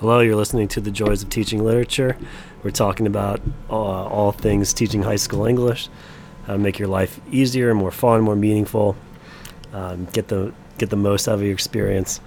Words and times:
Hello, 0.00 0.20
you're 0.20 0.34
listening 0.34 0.66
to 0.68 0.80
The 0.80 0.90
Joys 0.90 1.22
of 1.22 1.28
Teaching 1.28 1.62
Literature. 1.62 2.16
We're 2.62 2.70
talking 2.70 3.06
about 3.06 3.38
uh, 3.68 3.74
all 3.74 4.32
things 4.32 4.72
teaching 4.72 5.02
high 5.02 5.16
school 5.16 5.44
English, 5.44 5.90
how 6.46 6.54
to 6.54 6.58
make 6.58 6.78
your 6.78 6.88
life 6.88 7.20
easier, 7.30 7.74
more 7.74 7.90
fun, 7.90 8.22
more 8.22 8.34
meaningful, 8.34 8.96
um, 9.74 10.06
get 10.06 10.28
the 10.28 10.54
get 10.78 10.88
the 10.88 10.96
most 10.96 11.28
out 11.28 11.34
of 11.34 11.42
your 11.42 11.52
experience 11.52 12.18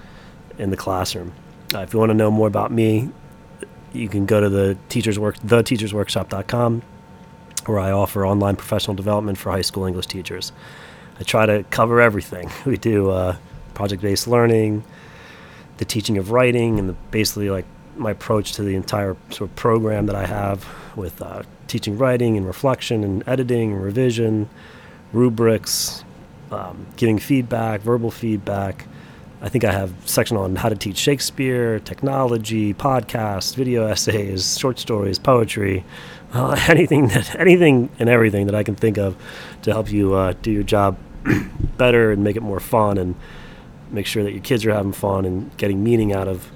in 0.59 0.70
the 0.70 0.78
classroom. 0.78 1.33
Uh, 1.73 1.79
if 1.79 1.94
you 1.94 1.97
want 1.97 2.12
to 2.12 2.13
know 2.13 2.29
more 2.29 2.47
about 2.47 2.72
me, 2.72 3.10
you 3.92 4.08
can 4.08 4.28
go 4.28 4.40
to 4.40 4.49
the 4.49 4.78
teachers 4.90 5.17
work 5.17 5.40
theteachersworkshop.com, 5.40 6.83
where 7.65 7.79
I 7.79 7.90
offer 7.90 8.24
online 8.24 8.55
professional 8.55 8.94
development 8.94 9.40
for 9.40 9.49
high 9.49 9.63
school 9.63 9.85
English 9.85 10.05
teachers. 10.05 10.51
I 11.19 11.24
try 11.24 11.47
to 11.47 11.63
cover 11.71 12.01
everything. 12.01 12.51
We 12.67 12.78
do 12.78 13.10
uh, 13.10 13.37
project-based 13.74 14.28
learning 14.28 14.83
the 15.78 15.85
teaching 15.85 16.17
of 16.17 16.31
writing 16.31 16.80
and 16.80 16.89
the, 16.89 16.94
basically 17.12 17.49
like 17.49 17.66
my 17.95 18.12
approach 18.12 18.53
to 18.53 18.63
the 18.63 18.75
entire 18.75 19.16
sort 19.29 19.49
of 19.49 19.55
program 19.55 20.05
that 20.07 20.15
I 20.15 20.25
have 20.25 20.67
with 20.95 21.21
uh, 21.21 21.43
teaching 21.67 21.98
writing 21.98 22.38
and 22.38 22.45
reflection 22.45 23.03
and 23.03 23.23
editing 23.27 23.73
and 23.73 23.84
revision, 23.84 24.49
rubrics, 25.12 26.03
um, 26.51 26.85
giving 26.98 27.20
feedback, 27.20 27.81
verbal 27.81 28.12
feedback. 28.12 28.88
I 29.41 29.49
think 29.49 29.63
I 29.63 29.71
have 29.71 29.93
section 30.05 30.38
on 30.38 30.55
how 30.55 30.70
to 30.70 30.75
teach 30.75 30.98
Shakespeare, 30.98 31.79
technology, 31.79 32.73
podcasts, 32.73 33.55
video 33.55 33.85
essays, 33.85 34.57
short 34.57 34.79
stories, 34.79 35.20
poetry, 35.20 35.84
uh, 36.34 36.57
anything 36.67 37.09
that 37.09 37.35
anything 37.35 37.90
and 37.99 38.09
everything 38.09 38.45
that 38.45 38.55
I 38.55 38.63
can 38.63 38.76
think 38.76 38.98
of 38.98 39.15
to 39.63 39.71
help 39.71 39.91
you 39.91 40.13
uh, 40.13 40.34
do 40.41 40.51
your 40.51 40.63
job 40.63 40.98
better 41.77 42.12
and 42.12 42.23
make 42.23 42.35
it 42.35 42.41
more 42.41 42.59
fun 42.59 42.98
and 42.98 43.15
make 43.93 44.05
sure 44.05 44.23
that 44.23 44.31
your 44.31 44.41
kids 44.41 44.65
are 44.65 44.73
having 44.73 44.91
fun 44.91 45.25
and 45.25 45.55
getting 45.57 45.83
meaning 45.83 46.13
out 46.13 46.27
of 46.27 46.51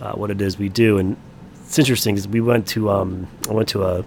uh, 0.00 0.12
what 0.12 0.30
it 0.30 0.40
is 0.40 0.58
we 0.58 0.68
do. 0.68 0.98
And 0.98 1.16
it's 1.64 1.78
interesting 1.78 2.14
because 2.14 2.28
we 2.28 2.40
went 2.40 2.66
to 2.68 2.90
um, 2.90 3.28
I 3.48 3.52
went 3.52 3.68
to 3.70 3.84
a 3.84 4.04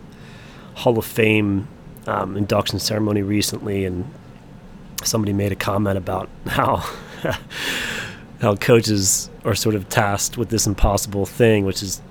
Hall 0.75 0.97
of 0.97 1.05
Fame 1.05 1.67
um, 2.05 2.37
induction 2.37 2.79
ceremony 2.79 3.23
recently, 3.23 3.85
and 3.85 4.11
somebody 5.03 5.33
made 5.33 5.51
a 5.51 5.55
comment 5.55 5.97
about 5.97 6.29
how 6.45 6.77
how 8.41 8.55
coaches 8.55 9.29
are 9.43 9.55
sort 9.55 9.75
of 9.75 9.89
tasked 9.89 10.37
with 10.37 10.49
this 10.49 10.67
impossible 10.67 11.25
thing, 11.25 11.65
which 11.65 11.81
is 11.81 12.01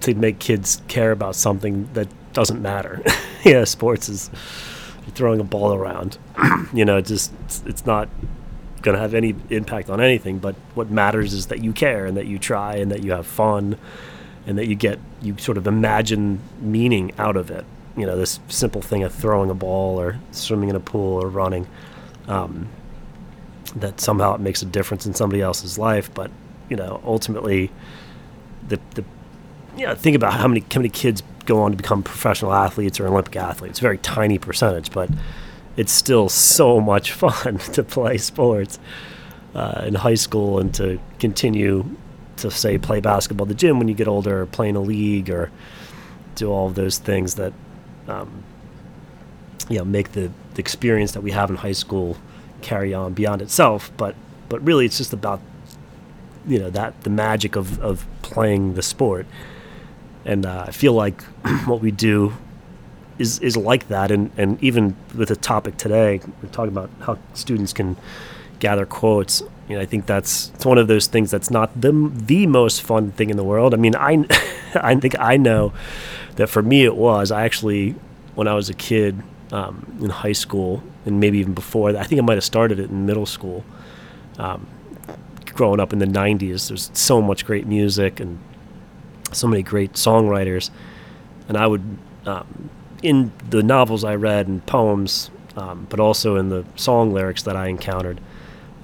to 0.00 0.14
make 0.14 0.38
kids 0.38 0.82
care 0.88 1.12
about 1.12 1.34
something 1.34 1.88
that 1.94 2.08
doesn't 2.32 2.60
matter. 2.60 3.02
yeah, 3.44 3.64
sports 3.64 4.08
is 4.08 4.30
throwing 5.14 5.40
a 5.40 5.44
ball 5.44 5.74
around. 5.74 6.18
you 6.72 6.84
know, 6.84 7.00
just 7.00 7.32
it's, 7.44 7.62
it's 7.66 7.86
not 7.86 8.08
going 8.82 8.96
to 8.96 9.00
have 9.00 9.14
any 9.14 9.34
impact 9.50 9.88
on 9.88 10.00
anything. 10.00 10.38
But 10.38 10.54
what 10.74 10.90
matters 10.90 11.32
is 11.32 11.46
that 11.46 11.62
you 11.62 11.72
care 11.72 12.04
and 12.06 12.16
that 12.16 12.26
you 12.26 12.38
try 12.38 12.76
and 12.76 12.90
that 12.90 13.02
you 13.02 13.12
have 13.12 13.26
fun 13.26 13.78
and 14.46 14.58
that 14.58 14.66
you 14.66 14.74
get, 14.74 14.98
you 15.22 15.36
sort 15.38 15.56
of 15.56 15.66
imagine 15.66 16.40
meaning 16.60 17.12
out 17.18 17.36
of 17.36 17.50
it. 17.50 17.64
You 17.96 18.06
know, 18.06 18.16
this 18.16 18.40
simple 18.48 18.82
thing 18.82 19.02
of 19.02 19.14
throwing 19.14 19.50
a 19.50 19.54
ball 19.54 20.00
or 20.00 20.18
swimming 20.30 20.68
in 20.68 20.76
a 20.76 20.80
pool 20.80 21.22
or 21.22 21.28
running, 21.28 21.66
um, 22.26 22.68
that 23.76 24.00
somehow 24.00 24.34
it 24.34 24.40
makes 24.40 24.62
a 24.62 24.66
difference 24.66 25.06
in 25.06 25.14
somebody 25.14 25.40
else's 25.40 25.78
life. 25.78 26.12
But, 26.12 26.30
you 26.68 26.76
know, 26.76 27.00
ultimately, 27.04 27.70
the, 28.68 28.80
the, 28.94 29.04
you 29.76 29.86
know, 29.86 29.94
think 29.94 30.16
about 30.16 30.32
how 30.34 30.48
many, 30.48 30.60
how 30.72 30.80
many 30.80 30.88
kids 30.88 31.22
go 31.44 31.62
on 31.62 31.70
to 31.72 31.76
become 31.76 32.02
professional 32.02 32.52
athletes 32.52 33.00
or 33.00 33.06
Olympic 33.06 33.36
athletes. 33.36 33.78
Very 33.78 33.98
tiny 33.98 34.38
percentage, 34.38 34.90
but 34.90 35.10
it's 35.76 35.92
still 35.92 36.28
so 36.28 36.80
much 36.80 37.12
fun 37.22 37.58
to 37.58 37.82
play 37.82 38.18
sports 38.18 38.78
uh, 39.54 39.84
in 39.86 39.94
high 39.94 40.14
school 40.14 40.58
and 40.58 40.74
to 40.74 40.98
continue 41.18 41.84
to 42.36 42.50
say 42.50 42.78
play 42.78 43.00
basketball 43.00 43.44
at 43.44 43.48
the 43.48 43.54
gym 43.54 43.78
when 43.78 43.88
you 43.88 43.94
get 43.94 44.08
older, 44.08 44.42
or 44.42 44.46
play 44.46 44.68
in 44.68 44.76
a 44.76 44.80
league, 44.80 45.30
or 45.30 45.50
do 46.34 46.50
all 46.50 46.66
of 46.66 46.74
those 46.74 46.98
things 46.98 47.34
that 47.36 47.52
um, 48.08 48.42
you 49.68 49.78
know 49.78 49.84
make 49.84 50.12
the, 50.12 50.30
the 50.54 50.60
experience 50.60 51.12
that 51.12 51.20
we 51.20 51.30
have 51.30 51.50
in 51.50 51.56
high 51.56 51.72
school 51.72 52.16
carry 52.62 52.94
on 52.94 53.12
beyond 53.12 53.42
itself. 53.42 53.90
But 53.96 54.14
but 54.48 54.64
really, 54.64 54.86
it's 54.86 54.98
just 54.98 55.12
about 55.12 55.40
you 56.46 56.58
know 56.58 56.70
that 56.70 57.02
the 57.02 57.10
magic 57.10 57.56
of 57.56 57.78
of 57.80 58.06
playing 58.22 58.74
the 58.74 58.82
sport. 58.82 59.26
And 60.24 60.46
uh, 60.46 60.66
I 60.68 60.70
feel 60.70 60.92
like 60.92 61.22
what 61.66 61.80
we 61.80 61.90
do 61.90 62.32
is 63.18 63.38
is 63.40 63.56
like 63.56 63.88
that, 63.88 64.10
and 64.10 64.30
and 64.36 64.62
even 64.62 64.96
with 65.16 65.28
the 65.28 65.36
topic 65.36 65.76
today, 65.76 66.20
we're 66.42 66.48
talking 66.50 66.72
about 66.72 66.90
how 67.00 67.18
students 67.34 67.72
can 67.72 67.96
gather 68.58 68.86
quotes. 68.86 69.42
You 69.68 69.76
know, 69.76 69.82
I 69.82 69.86
think 69.86 70.06
that's 70.06 70.50
it's 70.54 70.64
one 70.64 70.78
of 70.78 70.88
those 70.88 71.06
things 71.06 71.30
that's 71.30 71.50
not 71.50 71.80
the 71.80 71.92
the 72.14 72.46
most 72.46 72.82
fun 72.82 73.12
thing 73.12 73.30
in 73.30 73.36
the 73.36 73.44
world. 73.44 73.74
I 73.74 73.76
mean, 73.76 73.94
I 73.96 74.24
I 74.74 74.94
think 74.96 75.18
I 75.18 75.36
know 75.36 75.72
that 76.36 76.48
for 76.48 76.62
me 76.62 76.84
it 76.84 76.96
was. 76.96 77.30
I 77.30 77.44
actually, 77.44 77.94
when 78.34 78.48
I 78.48 78.54
was 78.54 78.68
a 78.68 78.74
kid 78.74 79.22
um, 79.52 79.98
in 80.00 80.10
high 80.10 80.32
school, 80.32 80.82
and 81.04 81.20
maybe 81.20 81.38
even 81.38 81.54
before 81.54 81.96
I 81.96 82.04
think 82.04 82.20
I 82.20 82.24
might 82.24 82.34
have 82.34 82.44
started 82.44 82.78
it 82.78 82.90
in 82.90 83.06
middle 83.06 83.26
school. 83.26 83.64
Um, 84.38 84.66
growing 85.46 85.80
up 85.80 85.92
in 85.92 85.98
the 85.98 86.06
'90s, 86.06 86.68
there's 86.68 86.90
so 86.94 87.20
much 87.20 87.44
great 87.44 87.66
music 87.66 88.20
and 88.20 88.38
so 89.32 89.46
many 89.46 89.62
great 89.62 89.92
songwriters, 89.94 90.70
and 91.48 91.56
I 91.56 91.66
would 91.66 91.82
um, 92.26 92.70
in 93.02 93.32
the 93.50 93.62
novels 93.62 94.04
I 94.04 94.14
read 94.14 94.46
and 94.46 94.64
poems, 94.66 95.30
um, 95.56 95.86
but 95.90 96.00
also 96.00 96.36
in 96.36 96.48
the 96.48 96.64
song 96.76 97.12
lyrics 97.12 97.42
that 97.42 97.56
I 97.56 97.66
encountered. 97.68 98.20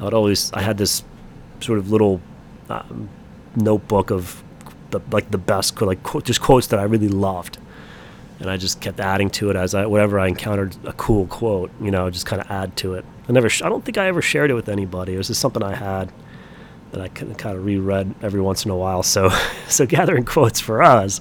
I 0.00 0.04
would 0.04 0.14
always 0.14 0.52
I 0.52 0.62
had 0.62 0.78
this 0.78 1.02
sort 1.60 1.78
of 1.78 1.90
little 1.90 2.20
um, 2.68 3.08
notebook 3.56 4.10
of 4.10 4.42
the 4.90 5.00
like 5.10 5.30
the 5.30 5.38
best 5.38 5.80
like 5.80 5.98
just 6.24 6.40
quotes 6.40 6.66
that 6.68 6.78
I 6.78 6.84
really 6.84 7.08
loved, 7.08 7.58
and 8.40 8.50
I 8.50 8.56
just 8.56 8.80
kept 8.80 9.00
adding 9.00 9.30
to 9.30 9.50
it 9.50 9.56
as 9.56 9.74
I 9.74 9.86
whatever 9.86 10.18
I 10.18 10.28
encountered 10.28 10.76
a 10.84 10.92
cool 10.92 11.26
quote, 11.26 11.70
you 11.80 11.90
know, 11.90 12.10
just 12.10 12.26
kind 12.26 12.40
of 12.42 12.50
add 12.50 12.76
to 12.78 12.94
it. 12.94 13.04
I 13.28 13.32
never 13.32 13.48
sh- 13.48 13.62
I 13.62 13.68
don't 13.68 13.84
think 13.84 13.98
I 13.98 14.06
ever 14.06 14.22
shared 14.22 14.50
it 14.50 14.54
with 14.54 14.68
anybody. 14.68 15.14
It 15.14 15.18
was 15.18 15.28
just 15.28 15.40
something 15.40 15.62
I 15.62 15.74
had 15.74 16.12
that 16.92 17.00
I 17.00 17.08
kind 17.08 17.56
of, 17.56 17.64
reread 17.64 18.14
every 18.22 18.40
once 18.40 18.64
in 18.64 18.70
a 18.70 18.76
while. 18.76 19.02
So, 19.02 19.30
so 19.68 19.86
gathering 19.86 20.24
quotes 20.24 20.60
for 20.60 20.82
us 20.82 21.20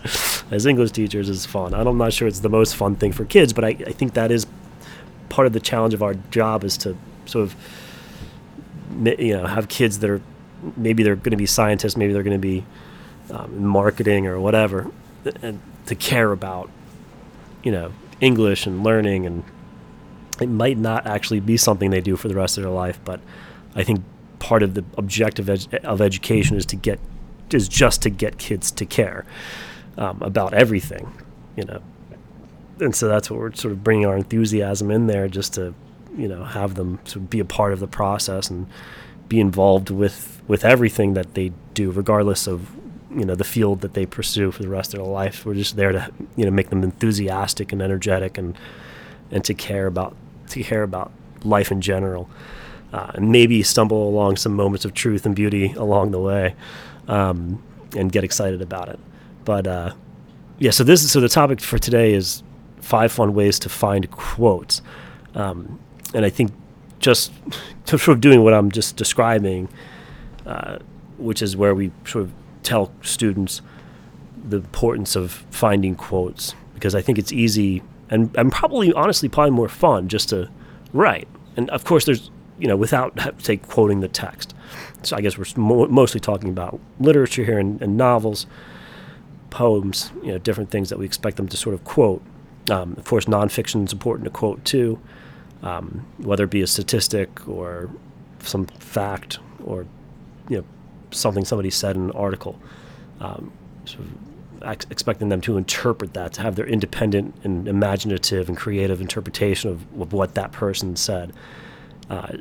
as 0.51 0.65
English 0.65 0.91
teachers 0.91 1.29
is 1.29 1.45
fun. 1.45 1.73
I'm 1.73 1.97
not 1.97 2.13
sure 2.13 2.27
it's 2.27 2.39
the 2.39 2.49
most 2.49 2.75
fun 2.75 2.95
thing 2.95 3.11
for 3.11 3.25
kids, 3.25 3.53
but 3.53 3.63
I, 3.63 3.69
I 3.69 3.91
think 3.91 4.13
that 4.13 4.31
is 4.31 4.45
part 5.29 5.45
of 5.45 5.53
the 5.53 5.59
challenge 5.59 5.93
of 5.93 6.01
our 6.01 6.13
job 6.31 6.63
is 6.63 6.77
to 6.77 6.97
sort 7.25 7.43
of, 7.43 7.55
you 9.19 9.35
know, 9.35 9.45
have 9.45 9.67
kids 9.67 9.99
that 9.99 10.09
are 10.09 10.21
maybe 10.75 11.03
they're 11.03 11.15
going 11.15 11.31
to 11.31 11.37
be 11.37 11.45
scientists, 11.45 11.97
maybe 11.97 12.13
they're 12.13 12.23
going 12.23 12.39
to 12.39 12.47
be 12.47 12.65
um, 13.31 13.53
in 13.53 13.65
marketing 13.65 14.25
or 14.25 14.39
whatever, 14.39 14.89
and 15.41 15.59
to 15.85 15.95
care 15.95 16.31
about, 16.31 16.69
you 17.63 17.71
know, 17.71 17.91
English 18.21 18.65
and 18.65 18.83
learning 18.83 19.25
and 19.25 19.43
it 20.41 20.49
might 20.49 20.77
not 20.77 21.05
actually 21.07 21.39
be 21.39 21.57
something 21.57 21.89
they 21.89 22.01
do 22.01 22.15
for 22.15 22.27
the 22.27 22.35
rest 22.35 22.57
of 22.57 22.63
their 22.63 22.71
life, 22.71 22.99
but 23.03 23.19
I 23.75 23.83
think 23.83 24.03
part 24.39 24.63
of 24.63 24.73
the 24.73 24.83
objective 24.97 25.49
of 25.83 26.01
education 26.01 26.57
is 26.57 26.65
to 26.67 26.75
get 26.75 26.99
is 27.53 27.67
just 27.67 28.01
to 28.01 28.09
get 28.09 28.37
kids 28.37 28.71
to 28.71 28.85
care 28.85 29.25
um, 29.97 30.21
about 30.21 30.53
everything, 30.53 31.11
you 31.55 31.63
know. 31.63 31.81
And 32.79 32.95
so 32.95 33.07
that's 33.07 33.31
what 33.31 33.39
we're 33.39 33.53
sort 33.53 33.71
of 33.71 33.83
bringing 33.83 34.05
our 34.05 34.17
enthusiasm 34.17 34.91
in 34.91 35.07
there, 35.07 35.27
just 35.27 35.53
to 35.53 35.73
you 36.15 36.27
know 36.27 36.43
have 36.43 36.75
them 36.75 36.99
of 37.15 37.29
be 37.29 37.39
a 37.39 37.45
part 37.45 37.73
of 37.73 37.79
the 37.79 37.87
process 37.87 38.49
and 38.49 38.67
be 39.27 39.39
involved 39.39 39.89
with 39.89 40.41
with 40.47 40.63
everything 40.63 41.13
that 41.13 41.33
they 41.33 41.51
do, 41.73 41.91
regardless 41.91 42.47
of 42.47 42.69
you 43.09 43.25
know 43.25 43.35
the 43.35 43.43
field 43.43 43.81
that 43.81 43.93
they 43.93 44.05
pursue 44.05 44.51
for 44.51 44.61
the 44.61 44.69
rest 44.69 44.93
of 44.93 44.99
their 44.99 45.11
life. 45.11 45.45
We're 45.45 45.55
just 45.55 45.75
there 45.75 45.91
to 45.91 46.11
you 46.35 46.45
know 46.45 46.51
make 46.51 46.69
them 46.69 46.83
enthusiastic 46.83 47.71
and 47.71 47.81
energetic 47.81 48.37
and 48.37 48.57
and 49.31 49.43
to 49.45 49.53
care 49.53 49.87
about 49.87 50.15
to 50.49 50.63
care 50.63 50.83
about 50.83 51.11
life 51.43 51.71
in 51.71 51.81
general 51.81 52.29
uh, 52.93 53.11
and 53.15 53.31
maybe 53.31 53.63
stumble 53.63 54.07
along 54.07 54.37
some 54.37 54.53
moments 54.53 54.85
of 54.85 54.93
truth 54.93 55.25
and 55.25 55.35
beauty 55.35 55.73
along 55.73 56.11
the 56.11 56.19
way, 56.19 56.55
um, 57.07 57.61
and 57.95 58.11
get 58.11 58.23
excited 58.23 58.61
about 58.61 58.89
it. 58.89 58.99
But 59.45 59.67
uh, 59.67 59.93
yeah, 60.59 60.71
so 60.71 60.83
this 60.83 61.09
so 61.09 61.19
the 61.19 61.29
topic 61.29 61.61
for 61.61 61.77
today 61.77 62.13
is 62.13 62.43
five 62.81 63.11
fun 63.11 63.33
ways 63.33 63.59
to 63.59 63.69
find 63.69 64.09
quotes, 64.11 64.81
um, 65.35 65.79
and 66.13 66.25
I 66.25 66.29
think 66.29 66.51
just 66.99 67.31
sort 67.85 68.07
of 68.07 68.21
doing 68.21 68.43
what 68.43 68.53
I'm 68.53 68.71
just 68.71 68.95
describing, 68.95 69.69
uh, 70.45 70.79
which 71.17 71.41
is 71.41 71.55
where 71.55 71.75
we 71.75 71.91
sort 72.05 72.25
of 72.25 72.31
tell 72.63 72.91
students 73.01 73.61
the 74.47 74.57
importance 74.57 75.15
of 75.15 75.31
finding 75.51 75.95
quotes 75.95 76.55
because 76.73 76.95
I 76.95 77.01
think 77.01 77.17
it's 77.17 77.31
easy 77.33 77.81
and, 78.09 78.35
and 78.37 78.51
probably 78.51 78.93
honestly 78.93 79.27
probably 79.29 79.51
more 79.51 79.67
fun 79.67 80.07
just 80.07 80.29
to 80.29 80.49
write. 80.93 81.27
And 81.55 81.69
of 81.71 81.83
course, 81.85 82.05
there's 82.05 82.29
you 82.59 82.67
know, 82.67 82.75
without 82.75 83.19
say 83.41 83.57
quoting 83.57 83.99
the 83.99 84.07
text. 84.07 84.53
So 85.03 85.15
I 85.15 85.21
guess 85.21 85.37
we're 85.37 85.45
mo- 85.55 85.87
mostly 85.87 86.19
talking 86.19 86.49
about 86.49 86.79
literature 86.99 87.43
here 87.43 87.59
and, 87.59 87.81
and, 87.81 87.97
novels, 87.97 88.47
poems, 89.49 90.11
you 90.23 90.31
know, 90.31 90.37
different 90.37 90.69
things 90.69 90.89
that 90.89 90.97
we 90.97 91.05
expect 91.05 91.37
them 91.37 91.47
to 91.47 91.57
sort 91.57 91.73
of 91.73 91.83
quote. 91.83 92.21
Um, 92.69 92.95
of 92.97 93.05
course, 93.05 93.25
nonfiction 93.25 93.85
is 93.85 93.93
important 93.93 94.25
to 94.25 94.31
quote 94.31 94.63
too, 94.65 94.99
um, 95.61 96.05
whether 96.17 96.43
it 96.43 96.49
be 96.49 96.61
a 96.61 96.67
statistic 96.67 97.47
or 97.47 97.89
some 98.39 98.65
fact 98.65 99.39
or 99.63 99.85
you 100.49 100.57
know 100.57 100.63
something 101.11 101.45
somebody 101.45 101.69
said 101.69 101.95
in 101.95 102.03
an 102.05 102.11
article. 102.11 102.59
Um, 103.19 103.51
sort 103.85 104.01
of 104.01 104.07
ex- 104.63 104.85
expecting 104.89 105.29
them 105.29 105.41
to 105.41 105.57
interpret 105.57 106.13
that, 106.13 106.33
to 106.33 106.41
have 106.41 106.55
their 106.55 106.67
independent 106.67 107.35
and 107.43 107.67
imaginative 107.67 108.47
and 108.47 108.57
creative 108.57 109.01
interpretation 109.01 109.69
of, 109.69 110.01
of 110.01 110.13
what 110.13 110.35
that 110.35 110.51
person 110.51 110.95
said, 110.95 111.33
uh, 112.09 112.37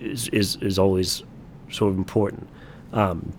is, 0.00 0.28
is 0.28 0.56
is 0.56 0.78
always 0.78 1.22
sort 1.70 1.92
of 1.92 1.98
important. 1.98 2.48
Um, 2.92 3.32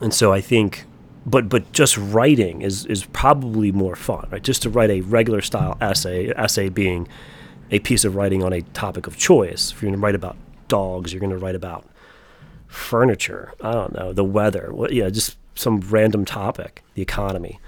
and 0.00 0.14
so 0.14 0.32
I 0.32 0.40
think, 0.40 0.86
but 1.26 1.48
but 1.48 1.72
just 1.72 1.96
writing 1.96 2.62
is 2.62 2.86
is 2.86 3.04
probably 3.06 3.72
more 3.72 3.96
fun, 3.96 4.28
right? 4.30 4.42
Just 4.42 4.62
to 4.62 4.70
write 4.70 4.90
a 4.90 5.00
regular 5.02 5.40
style 5.40 5.76
essay, 5.80 6.30
essay 6.36 6.68
being 6.68 7.08
a 7.70 7.78
piece 7.78 8.04
of 8.04 8.16
writing 8.16 8.42
on 8.42 8.52
a 8.52 8.62
topic 8.62 9.06
of 9.06 9.16
choice. 9.16 9.72
If 9.72 9.82
you're 9.82 9.90
going 9.90 10.00
to 10.00 10.04
write 10.04 10.14
about 10.14 10.36
dogs, 10.68 11.12
you're 11.12 11.20
going 11.20 11.30
to 11.30 11.38
write 11.38 11.54
about 11.54 11.84
furniture. 12.66 13.52
I 13.60 13.72
don't 13.72 13.94
know 13.94 14.12
the 14.12 14.24
weather. 14.24 14.72
What, 14.72 14.92
yeah, 14.92 15.10
just 15.10 15.36
some 15.54 15.80
random 15.80 16.24
topic, 16.24 16.82
the 16.94 17.02
economy. 17.02 17.60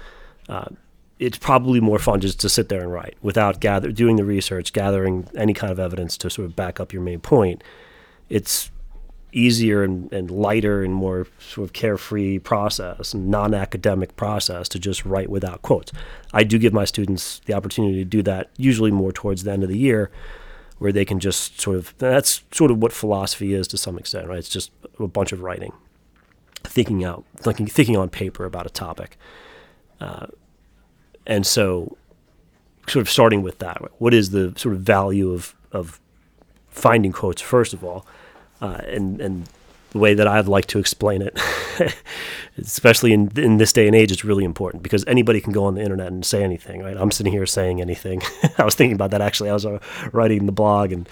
Uh, 0.49 0.65
it's 1.23 1.37
probably 1.37 1.79
more 1.79 1.99
fun 1.99 2.19
just 2.19 2.39
to 2.41 2.49
sit 2.49 2.69
there 2.69 2.81
and 2.81 2.91
write 2.91 3.15
without 3.21 3.59
gather 3.59 3.91
doing 3.91 4.17
the 4.17 4.25
research, 4.25 4.73
gathering 4.73 5.27
any 5.35 5.53
kind 5.53 5.71
of 5.71 5.79
evidence 5.79 6.17
to 6.17 6.29
sort 6.29 6.45
of 6.45 6.55
back 6.55 6.79
up 6.79 6.91
your 6.91 7.01
main 7.01 7.19
point. 7.19 7.63
It's 8.29 8.71
easier 9.31 9.83
and, 9.83 10.11
and 10.13 10.29
lighter 10.29 10.83
and 10.83 10.93
more 10.93 11.27
sort 11.39 11.67
of 11.67 11.73
carefree 11.73 12.39
process, 12.39 13.13
non-academic 13.13 14.15
process 14.15 14.69
to 14.69 14.79
just 14.79 15.05
write 15.05 15.29
without 15.29 15.61
quotes. 15.61 15.91
I 16.33 16.43
do 16.43 16.59
give 16.59 16.73
my 16.73 16.85
students 16.85 17.41
the 17.45 17.53
opportunity 17.53 17.95
to 17.95 18.05
do 18.05 18.21
that 18.23 18.49
usually 18.57 18.91
more 18.91 19.11
towards 19.11 19.43
the 19.43 19.51
end 19.51 19.63
of 19.63 19.69
the 19.69 19.77
year 19.77 20.11
where 20.77 20.91
they 20.91 21.05
can 21.05 21.19
just 21.19 21.59
sort 21.59 21.77
of 21.77 21.93
that's 21.97 22.43
sort 22.51 22.69
of 22.69 22.77
what 22.77 22.91
philosophy 22.91 23.53
is 23.53 23.67
to 23.69 23.77
some 23.77 23.97
extent, 23.97 24.27
right? 24.27 24.39
It's 24.39 24.49
just 24.49 24.71
a 24.99 25.07
bunch 25.07 25.31
of 25.31 25.41
writing, 25.41 25.71
thinking 26.63 27.03
out, 27.03 27.23
thinking 27.37 27.67
thinking 27.67 27.95
on 27.95 28.09
paper 28.09 28.45
about 28.45 28.65
a 28.65 28.69
topic, 28.69 29.17
uh, 30.01 30.27
and 31.25 31.45
so 31.45 31.97
sort 32.87 33.01
of 33.01 33.09
starting 33.09 33.41
with 33.41 33.59
that. 33.59 33.81
What 33.99 34.13
is 34.13 34.31
the 34.31 34.53
sort 34.57 34.75
of 34.75 34.81
value 34.81 35.31
of 35.31 35.55
of 35.71 35.99
finding 36.69 37.11
quotes 37.11 37.41
first 37.41 37.73
of 37.73 37.83
all, 37.83 38.05
uh, 38.61 38.81
and 38.87 39.21
and 39.21 39.49
the 39.91 39.99
way 39.99 40.13
that 40.13 40.27
I'd 40.27 40.47
like 40.47 40.65
to 40.67 40.79
explain 40.79 41.21
it, 41.21 41.39
especially 42.57 43.13
in 43.13 43.31
in 43.37 43.57
this 43.57 43.71
day 43.71 43.87
and 43.87 43.95
age, 43.95 44.11
it's 44.11 44.25
really 44.25 44.43
important 44.43 44.83
because 44.83 45.05
anybody 45.05 45.39
can 45.39 45.53
go 45.53 45.65
on 45.65 45.75
the 45.75 45.81
internet 45.81 46.07
and 46.07 46.25
say 46.25 46.43
anything. 46.43 46.81
Right? 46.81 46.97
I'm 46.97 47.11
sitting 47.11 47.31
here 47.31 47.45
saying 47.45 47.79
anything. 47.79 48.21
I 48.57 48.65
was 48.65 48.75
thinking 48.75 48.95
about 48.95 49.11
that 49.11 49.21
actually. 49.21 49.49
I 49.49 49.53
was 49.53 49.65
uh, 49.65 49.79
writing 50.11 50.45
the 50.45 50.51
blog, 50.51 50.91
and 50.91 51.07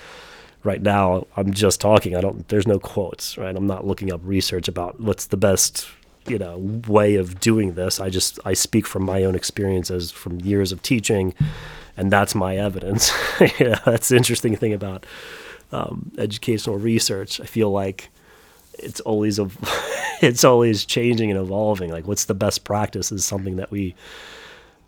right 0.63 0.81
now 0.81 1.28
I'm 1.38 1.54
just 1.54 1.80
talking. 1.80 2.16
I 2.16 2.22
don't. 2.22 2.48
There's 2.50 2.68
no 2.68 2.80
quotes. 2.80 3.38
Right? 3.38 3.56
I'm 3.56 3.68
not 3.68 3.86
looking 3.86 4.12
up 4.12 4.22
research 4.24 4.68
about 4.68 5.00
what's 5.00 5.28
the 5.28 5.38
best 5.38 5.88
you 6.28 6.38
know 6.38 6.58
way 6.88 7.16
of 7.16 7.40
doing 7.40 7.74
this. 7.74 8.00
I 8.00 8.10
just 8.10 8.40
I 8.46 8.54
speak 8.54 8.86
from 8.88 9.04
my 9.04 9.24
own 9.24 9.36
experiences 9.36 10.12
from 10.12 10.40
years 10.42 10.72
of 10.72 10.82
teaching, 10.82 11.34
and 11.98 12.12
that's 12.12 12.36
my 12.36 12.58
evidence. 12.58 13.12
yeah, 13.60 13.80
that's 13.86 14.10
the 14.10 14.18
interesting 14.18 14.56
thing 14.56 14.74
about 14.74 15.06
um, 15.72 16.12
educational 16.18 16.78
research. 16.78 17.40
I 17.40 17.46
feel 17.46 17.72
like 17.72 18.10
it's 18.80 19.00
always 19.02 19.40
a, 19.40 19.50
it's 20.22 20.44
always 20.44 20.86
changing 20.86 21.32
and 21.32 21.40
evolving. 21.40 21.92
Like, 21.92 22.08
what's 22.08 22.26
the 22.26 22.34
best 22.34 22.64
practice 22.64 23.12
is 23.12 23.26
something 23.26 23.58
that 23.58 23.72
we 23.72 23.96